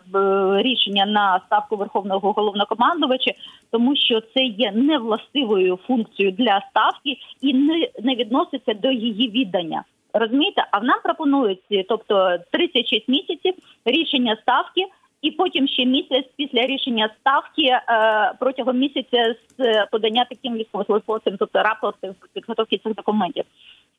рішення 0.61 1.05
на 1.05 1.41
ставку 1.45 1.75
верховного 1.75 2.31
головнокомандувача, 2.31 3.31
тому 3.71 3.95
що 3.95 4.21
це 4.21 4.43
є 4.43 4.71
невластивою 4.71 5.79
функцією 5.87 6.35
для 6.35 6.61
ставки 6.69 7.17
і 7.41 7.53
не, 7.53 7.89
не 8.03 8.15
відноситься 8.15 8.73
до 8.73 8.91
її 8.91 9.29
віддання. 9.29 9.83
Розумієте, 10.17 10.67
а 10.71 10.79
нам 10.79 10.99
пропонують, 11.03 11.59
тобто 11.89 12.37
36 12.51 13.07
місяців 13.07 13.53
рішення 13.85 14.37
ставки, 14.41 14.81
і 15.25 15.31
потім 15.31 15.67
ще 15.67 15.85
місяць 15.85 16.25
після 16.35 16.61
рішення 16.61 17.09
ставки 17.19 17.63
е, 17.63 17.81
протягом 18.39 18.77
місяця 18.77 19.35
з 19.57 19.85
подання 19.91 20.25
таким 20.29 20.53
військовослужбовцям, 20.53 21.37
тобто 21.39 21.63
рапортів 21.63 22.15
підготовки 22.33 22.77
цих 22.77 22.95
документів. 22.95 23.43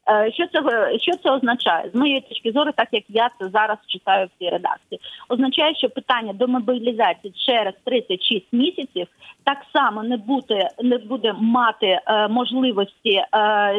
Е, 0.09 0.33
що 0.33 0.47
це 0.47 0.61
що 0.99 1.13
це 1.23 1.31
означає 1.31 1.91
з 1.95 1.95
моєї 1.95 2.21
точки 2.21 2.53
зору, 2.53 2.71
так 2.77 2.89
як 2.93 3.05
я 3.09 3.31
це 3.41 3.49
зараз 3.49 3.79
читаю 3.87 4.27
в 4.27 4.39
цій 4.39 4.51
редакції, 4.51 5.01
означає, 5.29 5.75
що 5.75 5.91
питання 5.91 6.33
до 6.33 6.49
мобілізації 6.49 7.35
через 7.47 7.75
36 7.85 8.47
місяців 8.53 9.07
так 9.45 9.59
само 9.73 10.03
не 10.03 10.17
буде 10.17 10.69
не 10.83 10.99
буде 10.99 11.35
мати 11.41 11.87
е, 11.87 12.29
можливості 12.29 13.11
е, 13.11 13.27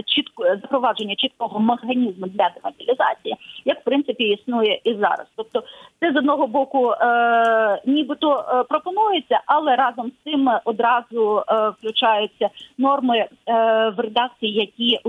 чітко 0.05 0.43
запровадження 0.43 1.15
чіткого 1.15 1.59
механізму 1.59 2.27
для 2.27 2.49
демобілізації, 2.55 3.35
як 3.65 3.81
в 3.81 3.83
принципі 3.83 4.23
існує 4.23 4.79
і 4.83 4.93
зараз. 4.93 5.27
Тобто, 5.35 5.63
це 5.99 6.11
з 6.13 6.15
одного 6.15 6.47
боку, 6.47 6.91
е, 6.91 6.95
нібито 7.85 8.45
е, 8.49 8.63
пропонується, 8.63 9.41
але 9.45 9.75
разом 9.75 10.11
з 10.11 10.31
цим 10.31 10.49
одразу 10.65 11.43
е, 11.47 11.69
включаються 11.69 12.49
норми 12.77 13.17
е, 13.17 13.27
в 13.97 13.99
редакції, 13.99 14.53
які 14.53 14.99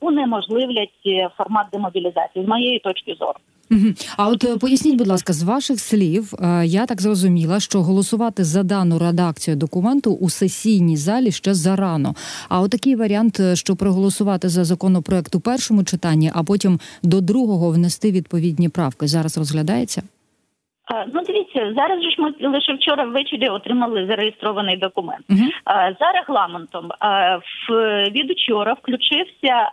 унеможливлять 0.00 1.00
е, 1.06 1.30
формат 1.36 1.66
демобілізації 1.72 2.44
з 2.44 2.48
моєї 2.48 2.78
точки 2.78 3.16
зору. 3.20 3.38
А 4.16 4.28
от 4.28 4.44
е, 4.44 4.56
поясніть, 4.56 4.98
будь 4.98 5.06
ласка, 5.06 5.32
з 5.32 5.42
ваших 5.42 5.80
слів 5.80 6.34
е, 6.34 6.66
я 6.66 6.86
так 6.86 7.00
зрозуміла, 7.00 7.60
що 7.60 7.82
голосувати 7.82 8.44
за 8.44 8.62
дану 8.62 8.98
редакцію 8.98 9.56
документу 9.56 10.12
у 10.12 10.30
сесійній 10.30 10.96
залі 10.96 11.32
ще 11.32 11.54
зарано. 11.54 12.14
А 12.48 12.60
отакий 12.60 12.96
варіант, 12.96 13.40
що 13.54 13.76
проголосувати 13.76 14.48
за 14.48 14.64
законопроект 14.64 15.34
у 15.34 15.40
першому 15.40 15.84
читанні, 15.84 16.30
а 16.34 16.42
потім 16.42 16.80
до 17.02 17.20
другого 17.20 17.70
внести 17.70 18.12
відповідні 18.12 18.68
правки, 18.68 19.06
зараз 19.06 19.38
розглядається. 19.38 20.02
Ну, 21.12 21.22
дивіться, 21.26 21.72
зараз 21.76 22.02
ж 22.02 22.16
ми 22.18 22.48
лише 22.48 22.74
вчора 22.74 23.04
ввечері 23.04 23.48
отримали 23.48 24.06
зареєстрований 24.06 24.76
документ. 24.76 25.24
Uh-huh. 25.30 25.96
За 26.00 26.12
регламентом 26.12 26.90
від 28.12 28.30
учора 28.30 28.72
включився 28.72 29.70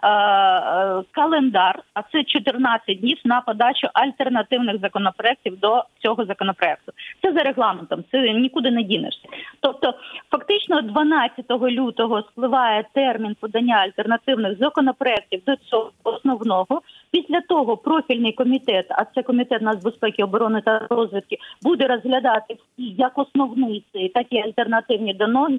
календар, 1.11 1.83
а 1.93 2.01
це 2.11 2.23
14 2.23 2.99
днів 2.99 3.17
на 3.25 3.41
подачу 3.41 3.87
альтернативних 3.93 4.79
законопроектів 4.81 5.59
до 5.59 5.83
цього 6.03 6.25
законопроекту. 6.25 6.91
Це 7.21 7.33
за 7.33 7.39
регламентом, 7.39 8.03
це 8.11 8.33
нікуди 8.33 8.71
не 8.71 8.83
дінешся. 8.83 9.27
Тобто, 9.59 9.93
фактично, 10.31 10.81
12 10.81 11.51
лютого 11.51 12.21
спливає 12.21 12.83
термін 12.93 13.35
подання 13.39 13.75
альтернативних 13.75 14.57
законопроектів 14.57 15.41
до 15.45 15.55
цього 15.55 15.91
основного. 16.03 16.81
Після 17.11 17.41
того 17.41 17.77
профільний 17.77 18.31
комітет, 18.31 18.85
а 18.89 19.05
це 19.05 19.23
комітет 19.23 19.61
нацбезпеки, 19.61 20.23
оборони 20.23 20.61
та 20.65 20.87
розвитки, 21.01 21.37
буде 21.61 21.87
розглядати 21.87 22.53
всі 22.53 22.89
як 22.97 23.17
основний 23.17 23.83
цей, 23.93 24.09
так 24.09 24.25
і 24.29 24.37
альтернативні 24.37 25.13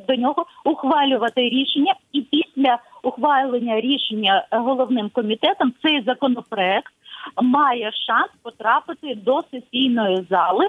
до 0.09 0.15
нього, 0.17 0.47
ухвалювати 0.65 1.41
рішення, 1.41 1.95
і 2.13 2.21
після 2.21 2.79
ухвалення 3.03 3.81
рішення 3.81 4.47
головним 4.51 5.11
комітетом 5.11 5.73
цей 5.83 6.03
законопроект 6.03 6.93
має 7.43 7.91
шанс 7.93 8.31
потрапити 8.43 9.15
до 9.15 9.43
сесійної 9.51 10.27
зали 10.31 10.69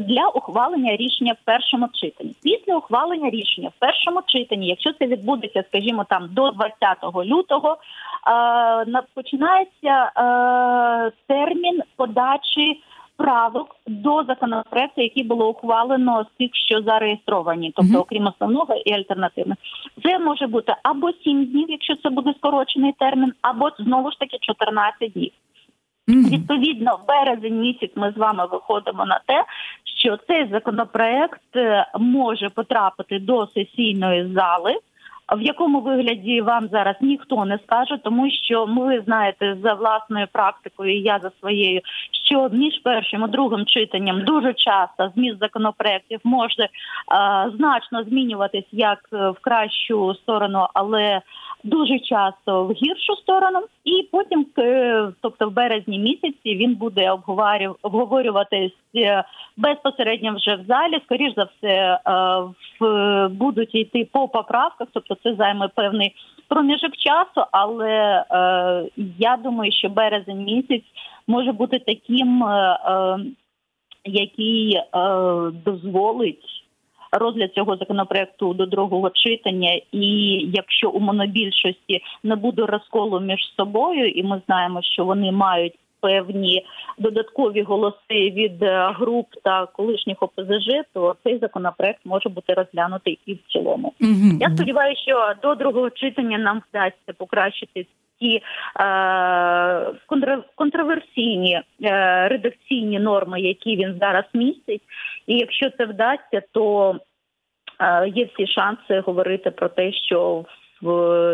для 0.00 0.28
ухвалення 0.28 0.96
рішення 0.96 1.32
в 1.32 1.44
першому 1.44 1.88
читанні. 1.94 2.34
Після 2.42 2.76
ухвалення 2.76 3.30
рішення 3.30 3.68
в 3.68 3.78
першому 3.78 4.20
читанні, 4.26 4.66
якщо 4.66 4.92
це 4.92 5.06
відбудеться, 5.06 5.64
скажімо, 5.68 6.06
там 6.08 6.28
до 6.30 6.50
20 6.50 7.24
лютого, 7.24 7.76
е, 7.76 9.02
починається 9.14 10.12
е, 10.16 11.12
термін 11.26 11.82
подачі. 11.96 12.82
Правок 13.16 13.76
до 13.86 14.24
законопроекту, 14.24 15.00
який 15.00 15.22
було 15.22 15.50
ухвалено 15.50 16.24
з 16.24 16.38
тих, 16.38 16.50
що 16.54 16.82
зареєстровані, 16.82 17.72
тобто, 17.76 17.98
окрім 17.98 18.26
основного 18.26 18.74
і 18.74 18.92
альтернативних, 18.92 19.58
це 20.02 20.18
може 20.18 20.46
бути 20.46 20.74
або 20.82 21.12
7 21.12 21.44
днів, 21.46 21.66
якщо 21.68 21.96
це 21.96 22.10
буде 22.10 22.34
скорочений 22.38 22.92
термін, 22.98 23.32
або 23.42 23.70
знову 23.78 24.10
ж 24.10 24.18
таки 24.18 24.38
14 24.40 25.12
днів. 25.12 25.30
Mm-hmm. 26.08 26.30
Відповідно, 26.30 26.98
в 27.02 27.06
березень 27.06 27.60
місяць 27.60 27.90
ми 27.94 28.12
з 28.16 28.16
вами 28.16 28.46
виходимо 28.52 29.06
на 29.06 29.20
те, 29.26 29.44
що 30.00 30.18
цей 30.28 30.48
законопроект 30.50 31.56
е, 31.56 31.86
може 31.98 32.48
потрапити 32.48 33.18
до 33.18 33.46
сесійної 33.46 34.32
зали. 34.34 34.76
В 35.32 35.42
якому 35.42 35.80
вигляді 35.80 36.40
вам 36.40 36.68
зараз 36.68 36.96
ніхто 37.00 37.44
не 37.44 37.58
скаже, 37.58 37.98
тому 38.04 38.30
що 38.30 38.66
ми 38.66 39.00
знаєте 39.00 39.56
за 39.62 39.74
власною 39.74 40.26
практикою, 40.32 40.96
і 40.96 41.02
я 41.02 41.18
за 41.18 41.30
своєю, 41.40 41.80
що 42.26 42.48
між 42.52 42.78
першим 42.78 43.24
і 43.24 43.28
другим 43.28 43.66
читанням 43.66 44.24
дуже 44.24 44.54
часто 44.54 45.12
зміст 45.14 45.38
законопроектів 45.38 46.20
може 46.24 46.62
е, 46.62 46.68
значно 47.56 48.04
змінюватись 48.04 48.68
як 48.72 48.98
в 49.12 49.34
кращу 49.40 50.14
сторону, 50.14 50.66
але 50.74 51.20
дуже 51.64 51.98
часто 51.98 52.64
в 52.64 52.72
гіршу 52.72 53.16
сторону, 53.16 53.60
і 53.84 54.08
потім, 54.12 54.46
е, 54.58 55.08
тобто 55.20 55.48
в 55.48 55.52
березні 55.52 55.98
місяці, 55.98 56.56
він 56.56 56.74
буде 56.74 57.16
обговорюватись 57.82 58.72
е, 58.96 59.24
безпосередньо 59.56 60.34
вже 60.34 60.54
в 60.54 60.64
залі. 60.68 61.00
Скоріш 61.04 61.34
за 61.36 61.44
все, 61.44 62.00
е, 62.06 63.28
будуть 63.28 63.74
йти 63.74 64.08
по 64.12 64.28
поправках, 64.28 64.88
тобто 64.92 65.16
це 65.22 65.34
займе 65.34 65.68
певний 65.68 66.14
проміжок 66.48 66.96
часу. 66.96 67.46
Але 67.52 68.24
я 69.18 69.36
думаю, 69.36 69.72
що 69.72 69.88
березень 69.88 70.44
місяць 70.44 70.84
може 71.26 71.52
бути 71.52 71.78
таким, 71.78 72.44
який 74.04 74.80
дозволить 75.64 76.63
розгляд 77.18 77.52
цього 77.54 77.76
законопроекту 77.76 78.54
до 78.54 78.66
другого 78.66 79.10
читання, 79.10 79.80
і 79.92 80.06
якщо 80.54 80.90
у 80.90 81.00
монобільшості 81.00 82.02
не 82.22 82.36
буде 82.36 82.66
розколу 82.66 83.20
між 83.20 83.54
собою, 83.56 84.08
і 84.08 84.22
ми 84.22 84.42
знаємо, 84.46 84.82
що 84.82 85.04
вони 85.04 85.32
мають. 85.32 85.74
Певні 86.00 86.66
додаткові 86.98 87.62
голоси 87.62 88.30
від 88.30 88.62
е, 88.62 88.92
груп 88.96 89.26
та 89.44 89.66
колишніх 89.66 90.22
ОПЗЖ, 90.22 90.68
то 90.94 91.16
цей 91.24 91.38
законопроект 91.38 92.00
може 92.04 92.28
бути 92.28 92.54
розглянутий 92.54 93.18
і 93.26 93.34
в 93.34 93.38
цілому. 93.48 93.92
Mm-hmm. 94.00 94.36
Я 94.40 94.50
сподіваюся, 94.54 95.02
що 95.02 95.32
до 95.42 95.54
другого 95.54 95.90
читання 95.90 96.38
нам 96.38 96.62
вдасться 96.70 97.12
покращити 97.18 97.86
ті 98.24 98.42
е, 98.80 100.42
контроверсійні 100.56 101.62
е, 101.82 102.28
редакційні 102.28 102.98
норми, 102.98 103.40
які 103.40 103.76
він 103.76 103.98
зараз 104.00 104.24
містить. 104.34 104.82
І 105.26 105.38
якщо 105.38 105.70
це 105.70 105.84
вдасться, 105.84 106.42
то 106.52 106.96
е, 107.80 108.08
є 108.08 108.24
всі 108.24 108.46
шанси 108.46 109.00
говорити 109.00 109.50
про 109.50 109.68
те, 109.68 109.92
що 109.92 110.34
в 110.34 110.46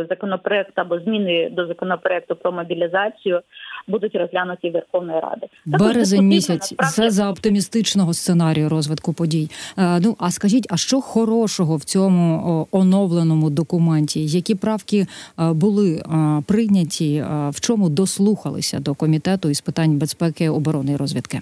законопроект 0.08 0.78
або 0.78 1.00
зміни 1.00 1.50
до 1.52 1.66
законопроекту 1.66 2.36
про 2.36 2.52
мобілізацію 2.52 3.40
будуть 3.88 4.14
розглянуті 4.14 4.70
Верховної 4.70 5.20
Ради. 5.20 5.46
Березень 5.66 6.26
місяць 6.26 6.74
це 6.94 7.10
за 7.10 7.30
оптимістичного 7.30 8.14
сценарію 8.14 8.68
розвитку 8.68 9.12
подій. 9.12 9.50
Е, 9.78 10.00
ну 10.00 10.16
а 10.18 10.30
скажіть, 10.30 10.66
а 10.70 10.76
що 10.76 11.00
хорошого 11.00 11.76
в 11.76 11.84
цьому 11.84 12.68
оновленому 12.70 13.50
документі? 13.50 14.26
Які 14.26 14.54
правки 14.54 15.06
е, 15.38 15.52
були 15.52 15.96
е, 15.96 16.02
прийняті? 16.48 17.24
В 17.50 17.60
чому 17.60 17.88
дослухалися 17.88 18.80
до 18.80 18.94
комітету 18.94 19.50
із 19.50 19.60
питань 19.60 19.98
безпеки, 19.98 20.48
оборони 20.48 20.92
і 20.92 20.96
розвідки? 20.96 21.40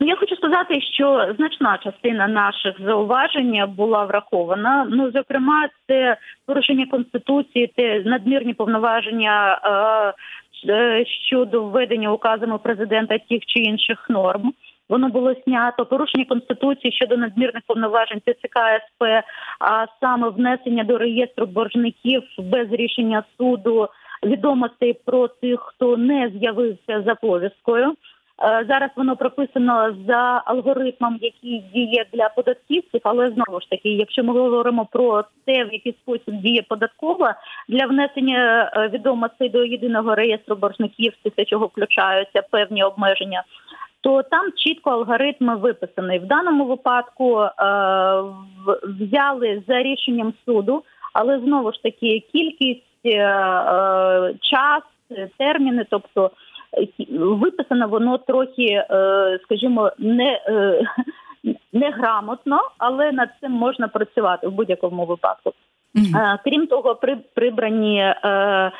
Ну, 0.00 0.06
я 0.06 0.16
хочу 0.16 0.27
сказати, 0.48 0.80
що 0.80 1.34
значна 1.38 1.78
частина 1.78 2.28
наших 2.28 2.74
зауважень 2.80 3.64
була 3.76 4.04
врахована. 4.04 4.86
Ну, 4.90 5.10
зокрема, 5.10 5.68
це 5.86 6.16
порушення 6.46 6.86
конституції, 6.86 7.72
це 7.76 8.02
надмірні 8.04 8.54
повноваження 8.54 9.60
е, 9.64 10.72
е, 10.72 11.04
щодо 11.06 11.62
введення 11.62 12.12
указами 12.12 12.58
президента 12.58 13.18
тих 13.18 13.46
чи 13.46 13.60
інших 13.60 14.06
норм. 14.10 14.52
Воно 14.88 15.08
було 15.08 15.34
знято 15.46 15.86
порушення 15.86 16.24
конституції 16.24 16.92
щодо 16.92 17.16
надмірних 17.16 17.62
повноважень 17.66 18.20
ТЦК 18.20 18.56
СП, 18.86 19.04
а 19.60 19.86
саме 20.00 20.28
внесення 20.28 20.84
до 20.84 20.98
реєстру 20.98 21.46
боржників 21.46 22.22
без 22.38 22.72
рішення 22.72 23.22
суду 23.38 23.88
відомостей 24.22 25.00
про 25.04 25.28
тих, 25.28 25.60
хто 25.60 25.96
не 25.96 26.30
з'явився 26.30 27.02
за 27.06 27.14
повісткою. 27.14 27.94
Е, 28.42 28.64
зараз 28.68 28.90
воно 28.96 29.16
прописано 29.16 29.96
за 30.06 30.42
алгоритмом, 30.44 31.18
який 31.20 31.64
діє 31.74 32.04
для 32.12 32.28
податківців, 32.28 33.00
але 33.04 33.26
знову 33.26 33.60
ж 33.60 33.70
таки, 33.70 33.88
якщо 33.88 34.24
ми 34.24 34.32
говоримо 34.32 34.86
про 34.92 35.24
те, 35.46 35.64
в 35.64 35.72
який 35.72 35.92
спосіб 35.92 36.34
діє 36.34 36.62
податкова 36.68 37.34
для 37.68 37.86
внесення 37.86 38.72
е, 38.76 38.88
відомостей 38.88 39.48
до 39.48 39.64
єдиного 39.64 40.14
реєстру 40.14 40.56
боржників, 40.56 41.12
після 41.22 41.44
чого 41.44 41.66
включаються 41.66 42.42
певні 42.50 42.84
обмеження. 42.84 43.42
То 44.00 44.22
там 44.22 44.52
чітко 44.56 44.90
алгоритм 44.90 45.58
виписаний 45.58 46.18
в 46.18 46.26
даному 46.26 46.64
випадку. 46.64 47.40
Е, 47.40 47.52
взяли 48.82 49.62
за 49.68 49.82
рішенням 49.82 50.34
суду, 50.46 50.82
але 51.12 51.40
знову 51.40 51.72
ж 51.72 51.82
таки 51.82 52.22
кількість 52.32 52.82
е, 53.04 53.10
е, 53.10 54.34
час, 54.40 54.82
терміни, 55.38 55.86
тобто 55.90 56.30
виписано 57.10 57.88
воно 57.88 58.18
трохи, 58.18 58.64
е, 58.64 58.84
скажімо, 59.44 59.92
не 59.98 60.40
е, 60.48 60.82
неграмотно, 61.72 62.60
але 62.78 63.12
над 63.12 63.28
цим 63.40 63.52
можна 63.52 63.88
працювати 63.88 64.48
в 64.48 64.52
будь-якому 64.52 65.06
випадку. 65.06 65.52
Mm-hmm. 65.94 66.38
Крім 66.44 66.66
того, 66.66 66.94
при 66.94 67.16
прибрані 67.34 68.00
е, 68.00 68.16
е, 68.24 68.72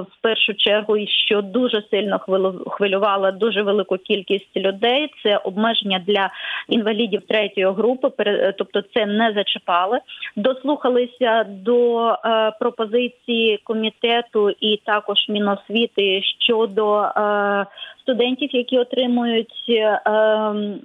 в 0.00 0.22
першу 0.22 0.54
чергу, 0.54 0.96
і 0.96 1.06
що 1.06 1.42
дуже 1.42 1.82
сильно 1.90 2.18
хвилювало 2.66 3.32
дуже 3.32 3.62
велику 3.62 3.96
кількість 3.96 4.56
людей. 4.56 5.10
Це 5.22 5.36
обмеження 5.36 6.02
для 6.06 6.30
інвалідів 6.68 7.22
третьої 7.28 7.66
групи. 7.66 8.10
тобто 8.58 8.82
це 8.94 9.06
не 9.06 9.32
зачіпали. 9.32 9.98
Дослухалися 10.36 11.44
до 11.48 12.08
е, 12.08 12.52
пропозиції 12.60 13.60
комітету 13.64 14.50
і 14.50 14.80
також 14.86 15.28
міносвіти 15.28 16.22
щодо 16.22 17.02
е, 17.02 17.66
студентів, 18.02 18.48
які 18.52 18.78
отримують 18.78 19.64
е, 19.68 20.00
ем, 20.06 20.80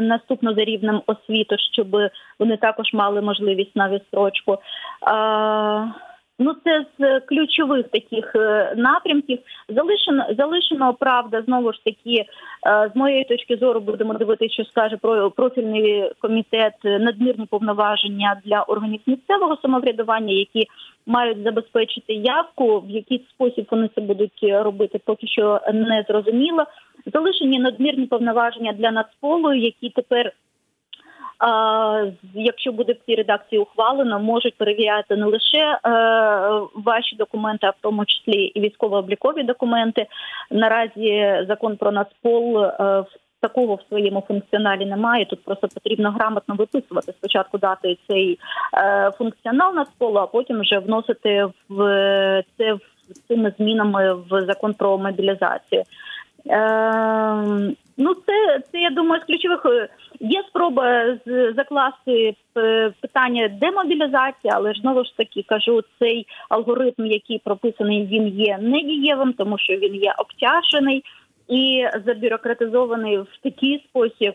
наступно 0.00 0.54
за 0.54 0.64
рівнем 0.64 1.02
освіту, 1.06 1.56
щоб 1.72 1.88
вони 2.38 2.56
також 2.56 2.92
мали 2.92 3.20
можливість 3.20 3.76
на 3.76 3.88
відстрочку. 3.88 4.58
Ну, 6.38 6.54
це 6.64 6.86
з 6.98 7.20
ключових 7.20 7.88
таких 7.88 8.36
е, 8.36 8.74
напрямків. 8.76 9.38
Залишено 9.68 10.26
залишено 10.38 10.94
правда 10.94 11.42
знову 11.42 11.72
ж 11.72 11.84
таки, 11.84 12.24
е, 12.66 12.90
з 12.94 12.96
моєї 12.96 13.24
точки 13.24 13.56
зору, 13.56 13.80
будемо 13.80 14.14
дивитися, 14.14 14.54
що 14.54 14.64
скаже 14.64 14.96
про 14.96 15.30
профільний 15.30 16.10
комітет 16.20 16.72
надмірні 16.84 17.46
повноваження 17.46 18.40
для 18.44 18.62
органів 18.62 19.00
місцевого 19.06 19.58
самоврядування, 19.62 20.32
які 20.34 20.68
мають 21.06 21.42
забезпечити 21.42 22.14
явку, 22.14 22.80
в 22.80 22.90
який 22.90 23.26
спосіб 23.30 23.66
вони 23.70 23.90
це 23.94 24.00
будуть 24.00 24.40
робити, 24.42 25.00
поки 25.04 25.26
що 25.26 25.60
не 25.72 26.04
зрозуміло. 26.08 26.64
Залишені 27.06 27.58
надмірні 27.58 28.06
повноваження 28.06 28.72
для 28.72 28.90
Нацполу, 28.90 29.54
які 29.54 29.90
тепер 29.90 30.32
якщо 32.34 32.72
буде 32.72 32.92
в 32.92 32.96
цій 33.06 33.14
редакції 33.14 33.62
ухвалено, 33.62 34.18
можуть 34.20 34.56
перевіряти 34.56 35.16
не 35.16 35.26
лише 35.26 35.58
е, 35.58 35.78
ваші 36.74 37.16
документи, 37.16 37.66
а 37.66 37.70
в 37.70 37.76
тому 37.80 38.04
числі 38.04 38.42
і 38.44 38.60
військово-облікові 38.60 39.42
документи. 39.42 40.06
Наразі 40.50 41.44
закон 41.48 41.76
про 41.76 41.92
Нацпол 41.92 42.64
е, 42.64 43.04
Такого 43.40 43.74
в 43.74 43.82
своєму 43.88 44.24
функціоналі 44.28 44.86
немає. 44.86 45.24
Тут 45.24 45.44
просто 45.44 45.68
потрібно 45.68 46.10
грамотно 46.10 46.54
виписувати 46.54 47.12
спочатку 47.12 47.58
дати 47.58 47.96
цей 48.08 48.38
е, 48.74 49.10
функціонал 49.18 49.74
Нацполу, 49.74 50.18
а 50.18 50.26
потім 50.26 50.60
вже 50.60 50.78
вносити 50.78 51.48
в 51.68 52.44
це 52.58 52.72
в 52.72 52.80
цими 53.28 53.52
змінами 53.58 54.14
в 54.14 54.46
закон 54.46 54.74
про 54.74 54.98
мобілізацію. 54.98 55.82
Е, 56.46 57.74
Ну, 57.96 58.14
це 58.14 58.60
це 58.72 58.78
я 58.78 58.90
думаю 58.90 59.22
з 59.22 59.24
ключових 59.24 59.66
е, 59.66 59.88
є 60.20 60.42
спроба 60.48 61.16
закласти 61.56 62.34
е, 62.56 62.92
питання 63.00 63.48
демобілізації, 63.48 64.52
але 64.52 64.74
ж 64.74 64.80
знову 64.80 65.04
ж 65.04 65.16
таки 65.16 65.44
кажу, 65.48 65.82
цей 65.98 66.26
алгоритм, 66.48 67.06
який 67.06 67.38
прописаний, 67.38 68.06
він 68.06 68.28
є 68.28 68.58
недієвим, 68.60 69.32
тому 69.32 69.58
що 69.58 69.72
він 69.72 69.94
є 69.94 70.14
обтяжений 70.18 71.04
і 71.48 71.86
забюрократизований 72.06 73.18
в 73.18 73.28
такий 73.42 73.84
спосіб, 73.88 74.34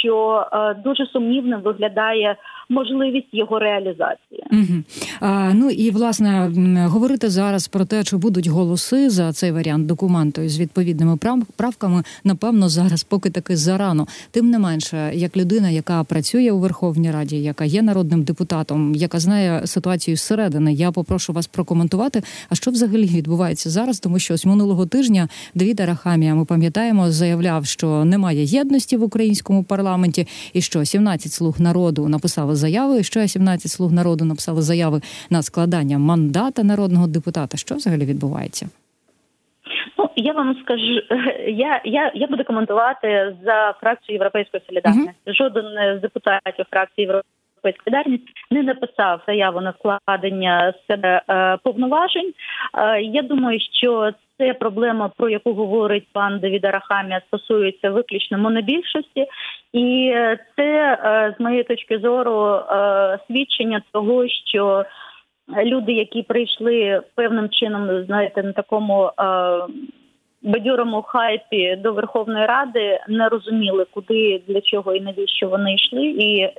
що 0.00 0.46
дуже 0.84 1.06
сумнівним 1.06 1.60
виглядає 1.60 2.36
можливість 2.70 3.28
його 3.32 3.58
реалізації. 3.58 4.44
Угу. 4.52 4.82
А, 5.20 5.54
Ну 5.54 5.70
і 5.70 5.90
власне 5.90 6.50
говорити 6.86 7.30
зараз 7.30 7.68
про 7.68 7.84
те, 7.84 8.04
чи 8.04 8.16
будуть 8.16 8.46
голоси 8.46 9.10
за 9.10 9.32
цей 9.32 9.52
варіант 9.52 9.86
документу 9.86 10.48
з 10.48 10.58
відповідними 10.58 11.18
правками, 11.56 12.02
напевно, 12.24 12.68
зараз 12.68 13.02
поки 13.02 13.30
таки 13.30 13.56
зарано. 13.56 14.06
Тим 14.30 14.50
не 14.50 14.58
менше, 14.58 15.10
як 15.14 15.36
людина, 15.36 15.70
яка 15.70 16.04
працює 16.04 16.50
у 16.50 16.58
Верховній 16.58 17.10
Раді, 17.10 17.36
яка 17.36 17.64
є 17.64 17.82
народним 17.82 18.22
депутатом, 18.22 18.94
яка 18.94 19.20
знає 19.20 19.66
ситуацію 19.66 20.16
зсередини, 20.16 20.72
я 20.72 20.90
попрошу 20.92 21.32
вас 21.32 21.46
прокоментувати. 21.46 22.22
А 22.48 22.54
що 22.54 22.70
взагалі 22.70 23.06
відбувається 23.06 23.70
зараз? 23.70 24.00
Тому 24.00 24.18
що 24.18 24.34
ось 24.34 24.46
минулого 24.46 24.86
тижня 24.86 25.28
Давід 25.54 25.80
Арахамія, 25.80 26.34
ми 26.34 26.44
пам'ятаємо, 26.44 27.10
заявляв, 27.10 27.66
що 27.66 28.04
немає 28.04 28.44
єдності 28.44 28.96
в 28.96 29.02
українському 29.02 29.64
парламенті, 29.64 30.26
і 30.52 30.60
що 30.60 30.84
17 30.84 31.32
слуг 31.32 31.60
народу 31.60 32.08
написали 32.08 32.56
заяви. 32.60 33.02
Ще 33.02 33.28
17 33.28 33.70
слуг 33.70 33.92
народу 33.92 34.24
написали 34.24 34.62
заяви 34.62 35.00
на 35.30 35.42
складання 35.42 35.98
мандата 35.98 36.62
народного 36.62 37.06
депутата. 37.06 37.56
Що 37.56 37.74
взагалі 37.74 38.04
відбувається? 38.04 38.66
Ну 39.98 40.10
я 40.16 40.32
вам 40.32 40.56
скажу, 40.62 40.92
я 41.48 41.80
я, 41.84 42.12
я 42.14 42.26
буду 42.26 42.44
коментувати 42.44 43.36
за 43.44 43.74
фракцію 43.80 44.14
Європейської 44.14 44.62
солідарності. 44.68 45.10
Uh-huh. 45.26 45.34
Жоден 45.34 45.64
з 45.98 46.00
депутатів 46.00 46.64
фракції 46.70 47.02
Європейської 47.06 47.39
солідарність 47.62 48.28
не 48.50 48.62
написав 48.62 49.20
заяву 49.26 49.60
на 49.60 49.72
складення 49.72 50.74
себе 50.88 51.22
е, 51.28 51.58
повноважень. 51.64 52.32
Е, 52.78 53.02
я 53.02 53.22
думаю, 53.22 53.60
що 53.60 54.12
це 54.38 54.54
проблема, 54.54 55.10
про 55.16 55.28
яку 55.28 55.52
говорить 55.52 56.08
пан 56.12 56.38
Давід 56.38 56.64
Арахамія, 56.64 57.22
стосується 57.26 57.90
виключно 57.90 58.38
монобільшості, 58.38 59.26
і 59.72 60.14
це 60.56 60.98
е, 61.04 61.34
з 61.38 61.42
моєї 61.42 61.64
точки 61.64 61.98
зору 61.98 62.60
свідчення 63.26 63.82
того, 63.92 64.28
що 64.28 64.84
люди, 65.64 65.92
які 65.92 66.22
прийшли 66.22 67.02
певним 67.14 67.48
чином, 67.48 68.04
знаєте, 68.04 68.42
на 68.42 68.52
такому 68.52 69.10
бадьорому 70.42 71.02
хайпі 71.02 71.76
до 71.76 71.92
Верховної 71.92 72.46
Ради 72.46 73.00
не 73.08 73.28
розуміли, 73.28 73.86
куди 73.90 74.42
для 74.48 74.60
чого 74.60 74.94
і 74.94 75.00
навіщо 75.00 75.48
вони 75.48 75.74
йшли, 75.74 76.06
і 76.06 76.50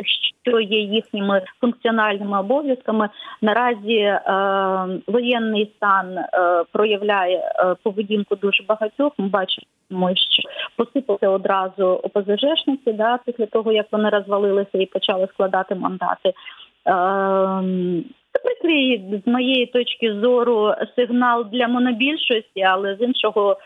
що 0.41 0.59
є 0.59 0.79
їхніми 0.79 1.41
функціональними 1.61 2.39
обов'язками. 2.39 3.09
Наразі 3.41 3.95
е, 3.95 4.21
воєнний 5.07 5.71
стан 5.75 6.17
е, 6.17 6.27
проявляє 6.71 7.37
е, 7.37 7.75
поведінку 7.83 8.35
дуже 8.35 8.63
багатьох. 8.63 9.13
Ми 9.17 9.27
бачимо, 9.27 9.67
що 10.15 10.49
посипався 10.75 11.29
одразу 11.29 11.85
ОПЗЖшниці, 11.85 12.93
да, 12.93 13.19
після 13.25 13.45
того 13.45 13.71
як 13.71 13.85
вони 13.91 14.09
розвалилися 14.09 14.77
і 14.77 14.85
почали 14.85 15.27
складати 15.33 15.75
мандати. 15.75 16.33
Прикрий 18.43 19.21
з 19.25 19.27
моєї 19.27 19.65
точки 19.65 20.13
зору 20.13 20.73
сигнал 20.95 21.45
для 21.51 21.67
монобільшості, 21.67 22.61
але 22.61 22.95
з 22.95 23.01
іншого 23.01 23.51
е, 23.51 23.57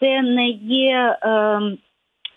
це 0.00 0.22
не 0.22 0.48
є 0.48 1.18
е, 1.22 1.60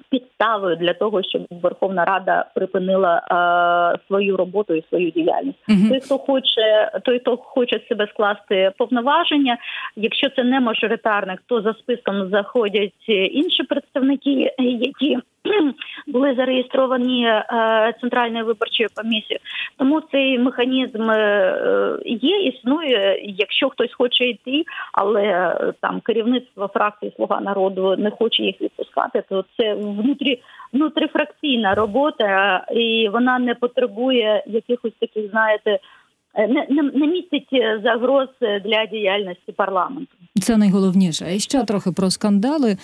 підставою 0.09 0.75
для 0.75 0.93
того, 0.93 1.23
щоб 1.23 1.41
Верховна 1.51 2.05
Рада 2.05 2.45
припинила 2.55 3.17
е, 3.17 4.05
свою 4.07 4.37
роботу 4.37 4.73
і 4.73 4.83
свою 4.89 5.09
діяльність. 5.11 5.59
uh 5.69 5.89
Той, 5.89 5.99
хто 5.99 6.17
хоче, 6.17 6.91
той, 7.03 7.19
хто 7.19 7.37
хоче 7.37 7.79
себе 7.89 8.07
скласти 8.07 8.71
повноваження. 8.77 9.57
Якщо 9.95 10.29
це 10.29 10.43
не 10.43 10.59
мажоритарник, 10.59 11.43
то 11.45 11.61
за 11.61 11.73
списком 11.73 12.29
заходять 12.29 13.09
інші 13.31 13.63
представники, 13.63 14.53
які 14.57 15.17
були 16.07 16.35
зареєстровані 16.35 17.25
е, 17.27 17.93
центральною 18.01 18.45
виборчою 18.45 18.89
комісією. 18.95 19.39
Тому 19.77 20.01
цей 20.11 20.39
механізм 20.39 21.11
е, 21.11 21.99
є, 22.05 22.39
існує. 22.39 23.21
Якщо 23.23 23.69
хтось 23.69 23.93
хоче 23.93 24.23
йти, 24.23 24.63
але 24.93 25.23
е, 25.23 25.73
там 25.81 26.01
керівництво 26.01 26.69
фракції 26.73 27.13
Слуга 27.15 27.41
народу 27.41 27.95
не 27.97 28.11
хоче 28.11 28.43
їх 28.43 28.61
відпускати, 28.61 29.23
то 29.29 29.45
це 29.57 29.73
внутрі 29.73 30.41
внутрифракційна 30.73 31.75
робота, 31.75 32.63
і 32.71 33.09
вона 33.13 33.39
не 33.39 33.55
потребує 33.55 34.43
якихось 34.47 34.93
таких, 34.99 35.31
знаєте, 35.31 35.79
не 36.37 36.67
не, 36.69 36.83
не 36.83 37.07
містить 37.07 37.49
загроз 37.83 38.27
для 38.41 38.85
діяльності 38.91 39.51
парламенту. 39.51 40.11
Це 40.41 40.57
найголовніше. 40.57 41.35
І 41.35 41.39
ще 41.39 41.63
трохи 41.63 41.91
про 41.91 42.11
скандали. 42.11 42.77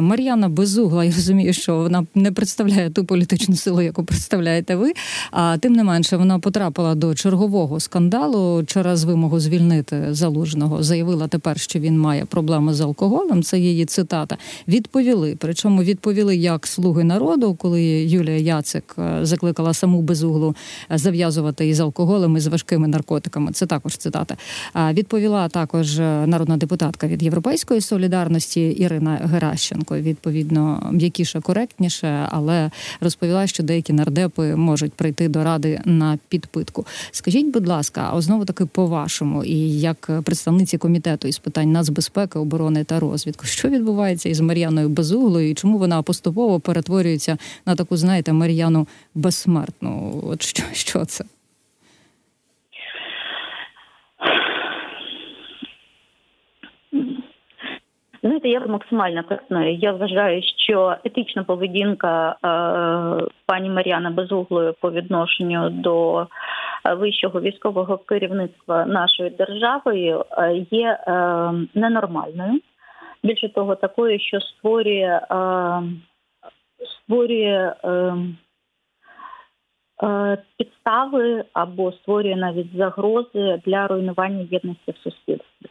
Мар'яна 0.00 0.48
Безугла, 0.48 1.04
я 1.04 1.10
розумію, 1.10 1.52
що 1.52 1.76
вона 1.76 2.06
не 2.14 2.32
представляє 2.32 2.90
ту 2.90 3.04
політичну 3.04 3.54
силу, 3.54 3.80
яку 3.80 4.04
представляєте 4.04 4.76
ви. 4.76 4.92
А 5.30 5.58
тим 5.58 5.72
не 5.72 5.84
менше, 5.84 6.16
вона 6.16 6.38
потрапила 6.38 6.94
до 6.94 7.14
чергового 7.14 7.80
скандалу 7.80 8.64
через 8.64 9.04
вимогу 9.04 9.40
звільнити 9.40 10.14
залужного. 10.14 10.82
Заявила 10.82 11.28
тепер, 11.28 11.60
що 11.60 11.78
він 11.78 11.98
має 11.98 12.24
проблеми 12.24 12.74
з 12.74 12.80
алкоголем. 12.80 13.42
Це 13.42 13.58
її 13.58 13.84
цитата. 13.84 14.36
Відповіли. 14.68 15.36
Причому 15.40 15.82
відповіли 15.82 16.36
як 16.36 16.66
слуги 16.66 17.04
народу, 17.04 17.54
коли 17.54 17.82
Юлія 18.04 18.38
Яцик 18.38 18.96
е, 18.98 19.18
закликала 19.22 19.74
саму 19.74 20.02
безуглу 20.02 20.54
е, 20.92 20.98
зав'язувати 20.98 21.68
із 21.68 21.80
алкоголем 21.80 22.36
і 22.36 22.40
з 22.40 22.46
важкими 22.70 22.88
наркотиками. 22.88 23.52
Це 23.52 23.66
також 23.66 23.96
цитата. 23.96 24.36
Відповіла 24.92 25.48
також 25.48 25.98
е, 25.98 26.26
народна 26.26 26.56
депутатка 26.56 27.06
від 27.06 27.22
Європейської 27.22 27.80
солідарності 27.80 28.60
Ірина 28.60 29.20
Геращенко. 29.32 29.98
Відповідно, 29.98 30.88
м'якіше, 30.92 31.40
коректніше, 31.40 32.28
але 32.30 32.70
розповіла, 33.00 33.46
що 33.46 33.62
деякі 33.62 33.92
нардепи 33.92 34.56
можуть 34.56 34.92
прийти 34.92 35.28
до 35.28 35.44
ради 35.44 35.80
на 35.84 36.18
підпитку. 36.28 36.86
Скажіть, 37.10 37.46
будь 37.52 37.66
ласка, 37.66 38.10
а 38.12 38.20
знову 38.20 38.44
таки 38.44 38.66
по 38.66 38.86
вашому, 38.86 39.44
і 39.44 39.80
як 39.80 40.10
представниці 40.24 40.78
комітету 40.78 41.28
із 41.28 41.38
питань 41.38 41.72
нацбезпеки, 41.72 42.38
оборони 42.38 42.84
та 42.84 43.00
розвідку, 43.00 43.46
що 43.46 43.68
відбувається 43.68 44.28
із 44.28 44.40
Мар'яною 44.40 44.88
Безуглою, 44.88 45.50
і 45.50 45.54
чому 45.54 45.78
вона 45.78 46.02
поступово 46.02 46.60
перетворюється 46.60 47.38
на 47.66 47.74
таку, 47.74 47.96
знаєте, 47.96 48.32
Мар'яну 48.32 48.86
безсмертну? 49.14 50.22
От 50.26 50.42
що, 50.42 50.62
що 50.72 51.04
це? 51.04 51.24
Знаєте, 58.22 58.48
я 58.48 58.60
максимально 58.60 59.24
коректною. 59.24 59.74
Я 59.74 59.92
вважаю, 59.92 60.42
що 60.42 60.96
етична 61.04 61.44
поведінка 61.44 62.30
е, 62.30 62.36
пані 63.46 63.70
Мар'яна 63.70 64.10
Безуглої 64.10 64.72
по 64.80 64.90
відношенню 64.90 65.70
до 65.70 66.20
е, 66.84 66.94
вищого 66.94 67.40
військового 67.40 67.98
керівництва 67.98 68.86
нашої 68.86 69.30
держави 69.30 70.24
е, 70.38 70.66
є 70.70 70.88
е, 70.88 71.12
ненормальною. 71.74 72.60
Більше 73.22 73.48
того, 73.48 73.74
такою, 73.74 74.20
що 74.20 74.40
створює 74.40 75.20
е, 75.30 75.82
створює 76.86 77.74
е, 77.84 78.14
підстави 80.58 81.44
або 81.52 81.92
створює 81.92 82.36
навіть 82.36 82.76
загрози 82.76 83.62
для 83.66 83.86
руйнування 83.86 84.46
єдності 84.50 84.92
в 84.92 84.96
суспільстві. 84.96 85.70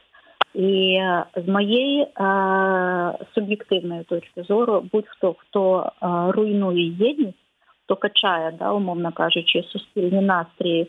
І 0.53 0.93
е, 0.93 1.25
з 1.35 1.47
моєї 1.47 2.01
е, 2.01 2.07
суб'єктивної 3.35 4.03
точки 4.03 4.43
зору, 4.43 4.83
будь-хто 4.91 5.35
хто 5.39 5.79
е, 5.81 6.07
руйнує 6.31 6.87
єдність, 6.87 7.37
хто 7.85 7.95
качає, 7.95 8.51
да, 8.59 8.71
умовно 8.71 9.11
кажучи, 9.11 9.63
суспільні 9.63 10.21
настрії 10.21 10.81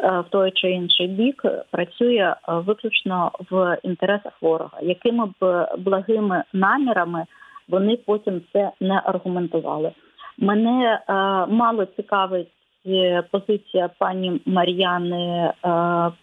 е, 0.00 0.20
в 0.20 0.24
той 0.30 0.50
чи 0.50 0.70
інший 0.70 1.06
бік, 1.06 1.42
працює 1.70 2.34
е, 2.48 2.52
виключно 2.52 3.30
в 3.50 3.78
інтересах 3.82 4.32
ворога, 4.42 4.78
якими 4.82 5.26
б 5.40 5.68
благими 5.78 6.44
намірами 6.52 7.26
вони 7.68 7.96
потім 7.96 8.42
це 8.52 8.70
не 8.80 9.02
аргументували. 9.04 9.92
Мене 10.38 11.00
е, 11.08 11.12
мало 11.46 11.84
цікавить 11.84 12.48
позиція 13.30 13.90
пані 13.98 14.40
Мар'яни 14.46 15.16
е, 15.16 15.52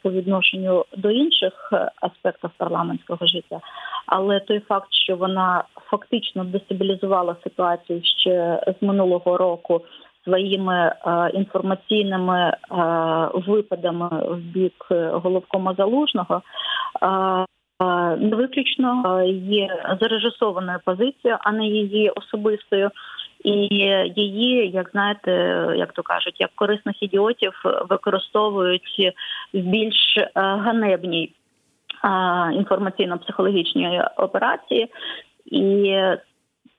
по 0.01 0.11
відношенню 0.11 0.85
до 0.97 1.11
інших 1.11 1.73
аспектів 2.01 2.49
парламентського 2.57 3.25
життя, 3.25 3.59
але 4.05 4.39
той 4.39 4.59
факт, 4.59 4.87
що 4.91 5.15
вона 5.15 5.63
фактично 5.89 6.43
дестабілізувала 6.43 7.35
ситуацію 7.43 8.01
ще 8.03 8.63
з 8.79 8.85
минулого 8.85 9.37
року 9.37 9.81
своїми 10.23 10.75
е, 10.75 11.29
інформаційними 11.33 12.39
е, 12.39 12.55
випадами 13.33 14.09
в 14.29 14.37
бік 14.37 14.85
головкома 15.11 15.73
залужного. 15.77 16.41
Не 18.17 18.35
виключно 18.35 19.23
є 19.33 19.83
зарежисованою 20.01 20.79
позицією, 20.85 21.37
а 21.41 21.51
не 21.51 21.65
її 21.65 22.09
особистою 22.09 22.89
і 23.43 23.67
її, 24.15 24.69
як 24.69 24.89
знаєте, 24.89 25.31
як 25.77 25.93
то 25.93 26.03
кажуть, 26.03 26.35
як 26.39 26.49
корисних 26.55 27.03
ідіотів 27.03 27.53
використовують 27.89 29.13
в 29.53 29.59
більш 29.59 30.17
е, 30.17 30.31
ганебній 30.35 31.33
інформаційно-психологічній 32.53 34.07
операції, 34.17 34.87
і 35.45 35.95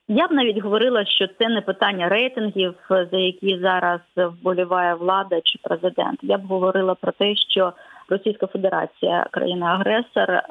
Я 0.08 0.28
б 0.28 0.32
навіть 0.32 0.58
говорила, 0.58 1.04
що 1.06 1.26
це 1.38 1.48
не 1.48 1.60
питання 1.60 2.08
рейтингів, 2.08 2.74
за 2.90 3.18
які 3.18 3.58
зараз 3.58 4.00
вболіває 4.16 4.94
влада 4.94 5.40
чи 5.44 5.58
президент. 5.62 6.18
Я 6.22 6.38
б 6.38 6.46
говорила 6.46 6.94
про 6.94 7.12
те, 7.12 7.36
що 7.36 7.72
Російська 8.08 8.46
Федерація, 8.46 9.26
країна-агресор, 9.30 10.30
е, 10.30 10.42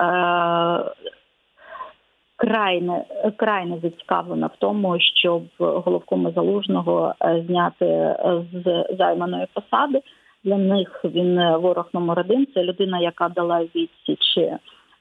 крайне 2.41 3.06
крайне 3.36 3.80
зацікавлена 3.84 4.47
в 4.47 4.56
тому, 4.60 4.97
щоб 4.99 5.43
головкому 5.60 6.32
залужного 6.32 7.13
е, 7.21 7.43
зняти 7.47 8.15
з 8.54 8.86
займаної 8.97 9.47
посади. 9.54 10.01
Для 10.43 10.58
них 10.58 11.01
він 11.06 11.56
ворог 11.56 11.89
номер 11.93 12.19
один. 12.19 12.47
Це 12.54 12.63
людина, 12.63 12.99
яка 12.99 13.30
дала 13.30 13.63
відсіч 13.63 14.38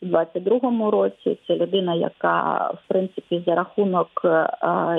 у 0.03 0.07
22-му 0.07 0.91
році. 0.91 1.39
Це 1.47 1.57
людина, 1.57 1.95
яка 1.95 2.71
в 2.71 2.89
принципі 2.89 3.43
за 3.47 3.55
рахунок 3.55 4.09
е, 4.25 4.49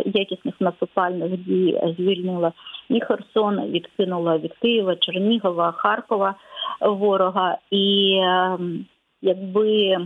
якісних 0.05 0.55
наступальних 0.59 1.37
дій 1.37 1.81
звільнила 1.97 2.51
і 2.89 3.01
Херсон, 3.01 3.61
відкинула 3.61 4.37
від 4.37 4.53
Києва, 4.53 4.95
Чернігова, 4.95 5.71
Харкова 5.71 6.35
ворога. 6.81 7.57
І 7.71 8.17
ем, 8.23 8.85
якби 9.21 9.97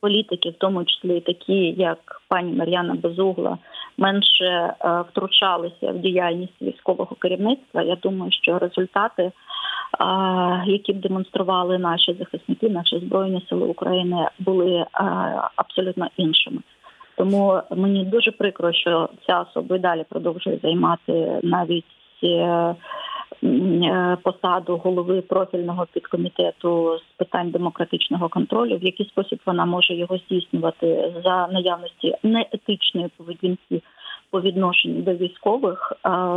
політики, 0.00 0.50
в 0.50 0.54
тому 0.58 0.84
числі 0.84 1.20
такі, 1.20 1.74
як 1.78 2.22
пані 2.28 2.52
Мар'яна 2.52 2.94
Безугла, 2.94 3.58
менше 3.96 4.44
е, 4.44 4.74
втручалися 5.10 5.92
в 5.92 5.98
діяльність 5.98 6.62
військового 6.62 7.16
керівництва. 7.16 7.82
Я 7.82 7.96
думаю, 7.96 8.32
що 8.32 8.58
результати, 8.58 9.22
е, 9.22 9.32
які 10.66 10.92
б 10.92 11.00
демонстрували 11.00 11.78
наші 11.78 12.16
захисники, 12.18 12.68
наші 12.68 12.98
збройні 12.98 13.46
сили 13.48 13.66
України, 13.66 14.28
були 14.38 14.74
е, 14.74 14.86
абсолютно 15.56 16.08
іншими. 16.16 16.58
Тому 17.16 17.60
мені 17.76 18.04
дуже 18.04 18.30
прикро, 18.30 18.72
що 18.72 19.08
ця 19.26 19.40
особа 19.40 19.76
і 19.76 19.78
далі 19.78 20.04
продовжує 20.08 20.58
займати 20.62 21.40
навіть 21.42 21.84
посаду 24.22 24.76
голови 24.76 25.20
профільного 25.20 25.86
підкомітету 25.92 26.98
з 26.98 27.16
питань 27.16 27.50
демократичного 27.50 28.28
контролю, 28.28 28.76
в 28.76 28.84
який 28.84 29.06
спосіб 29.06 29.40
вона 29.46 29.64
може 29.64 29.94
його 29.94 30.18
здійснювати 30.18 31.12
за 31.24 31.48
наявності 31.52 32.14
неетичної 32.22 33.08
поведінки 33.16 33.82
по 34.30 34.40
відношенню 34.40 35.02
до 35.02 35.14
військових. 35.14 35.92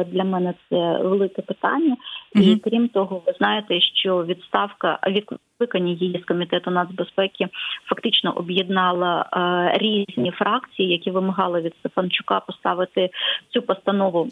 Для 0.07 0.23
мене 0.23 0.53
це 0.69 0.97
велике 0.97 1.41
питання, 1.41 1.97
і 2.35 2.55
крім 2.55 2.87
того, 2.87 3.21
ви 3.25 3.33
знаєте, 3.37 3.81
що 3.81 4.23
відставка 4.25 4.99
відкликання 5.07 5.93
її 5.93 6.19
з 6.23 6.25
комітету 6.25 6.71
нацбезпеки 6.71 7.47
фактично 7.85 8.31
об'єднала 8.31 9.25
різні 9.73 10.31
фракції, 10.31 10.91
які 10.91 11.11
вимагали 11.11 11.61
від 11.61 11.73
Стефанчука 11.79 12.39
поставити 12.39 13.09
цю 13.49 13.61
постанову 13.61 14.27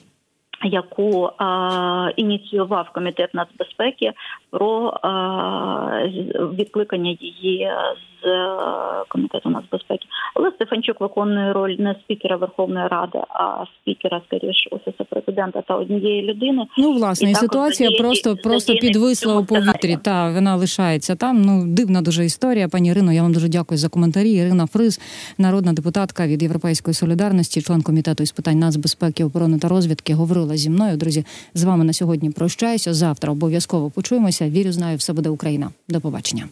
яку 0.63 1.28
е, 1.28 1.34
ініціював 2.15 2.89
комітет 2.89 3.34
нацбезпеки 3.34 4.13
про 4.50 4.89
е, 4.89 5.08
відкликання 6.58 7.17
її 7.19 7.72
з 8.23 8.27
комітету 9.08 9.49
нацбезпеки. 9.49 10.05
Але 10.36 10.51
Стефанчук 10.51 11.01
виконує 11.01 11.53
роль 11.53 11.75
не 11.79 11.95
спікера 12.03 12.36
Верховної 12.36 12.88
Ради, 12.88 13.19
а 13.29 13.63
спікера 13.82 14.21
скоріше 14.27 14.69
офісу 14.71 15.05
президента 15.10 15.62
та 15.62 15.75
однієї 15.75 16.21
людини. 16.21 16.67
Ну 16.77 16.91
власне 16.91 17.32
і 17.32 17.36
ситуація 17.36 17.91
просто 17.99 18.36
просто 18.36 18.73
підвисла 18.73 19.36
у 19.38 19.45
повітрі. 19.45 19.97
Та 20.03 20.32
вона 20.32 20.55
лишається 20.55 21.15
там. 21.15 21.41
Ну 21.41 21.63
дивна 21.67 22.01
дуже 22.01 22.25
історія. 22.25 22.67
Пані 22.67 22.89
Ірино, 22.89 23.13
я 23.13 23.21
вам 23.21 23.34
дуже 23.34 23.49
дякую 23.49 23.77
за 23.77 23.89
коментарі. 23.89 24.32
Ірина 24.32 24.67
Фриз, 24.67 25.01
народна 25.38 25.73
депутатка 25.73 26.27
від 26.27 26.43
Європейської 26.43 26.93
солідарності, 26.93 27.62
член 27.62 27.82
комітету 27.82 28.23
із 28.23 28.32
питань 28.32 28.60
нацбезпеки, 28.60 29.23
оборони 29.23 29.60
та 29.60 29.67
розвідки, 29.67 30.13
говорила 30.13 30.58
зі 30.58 30.69
мною. 30.69 30.97
Друзі, 30.97 31.25
з 31.53 31.63
вами 31.63 31.84
на 31.84 31.93
сьогодні 31.93 32.29
прощаюся. 32.32 32.93
Завтра 32.93 33.32
обов'язково 33.32 33.89
почуємося. 33.89 34.49
Вірю, 34.49 34.71
знаю, 34.71 34.97
все 34.97 35.13
буде 35.13 35.29
Україна. 35.29 35.69
До 35.89 36.01
побачення. 36.01 36.43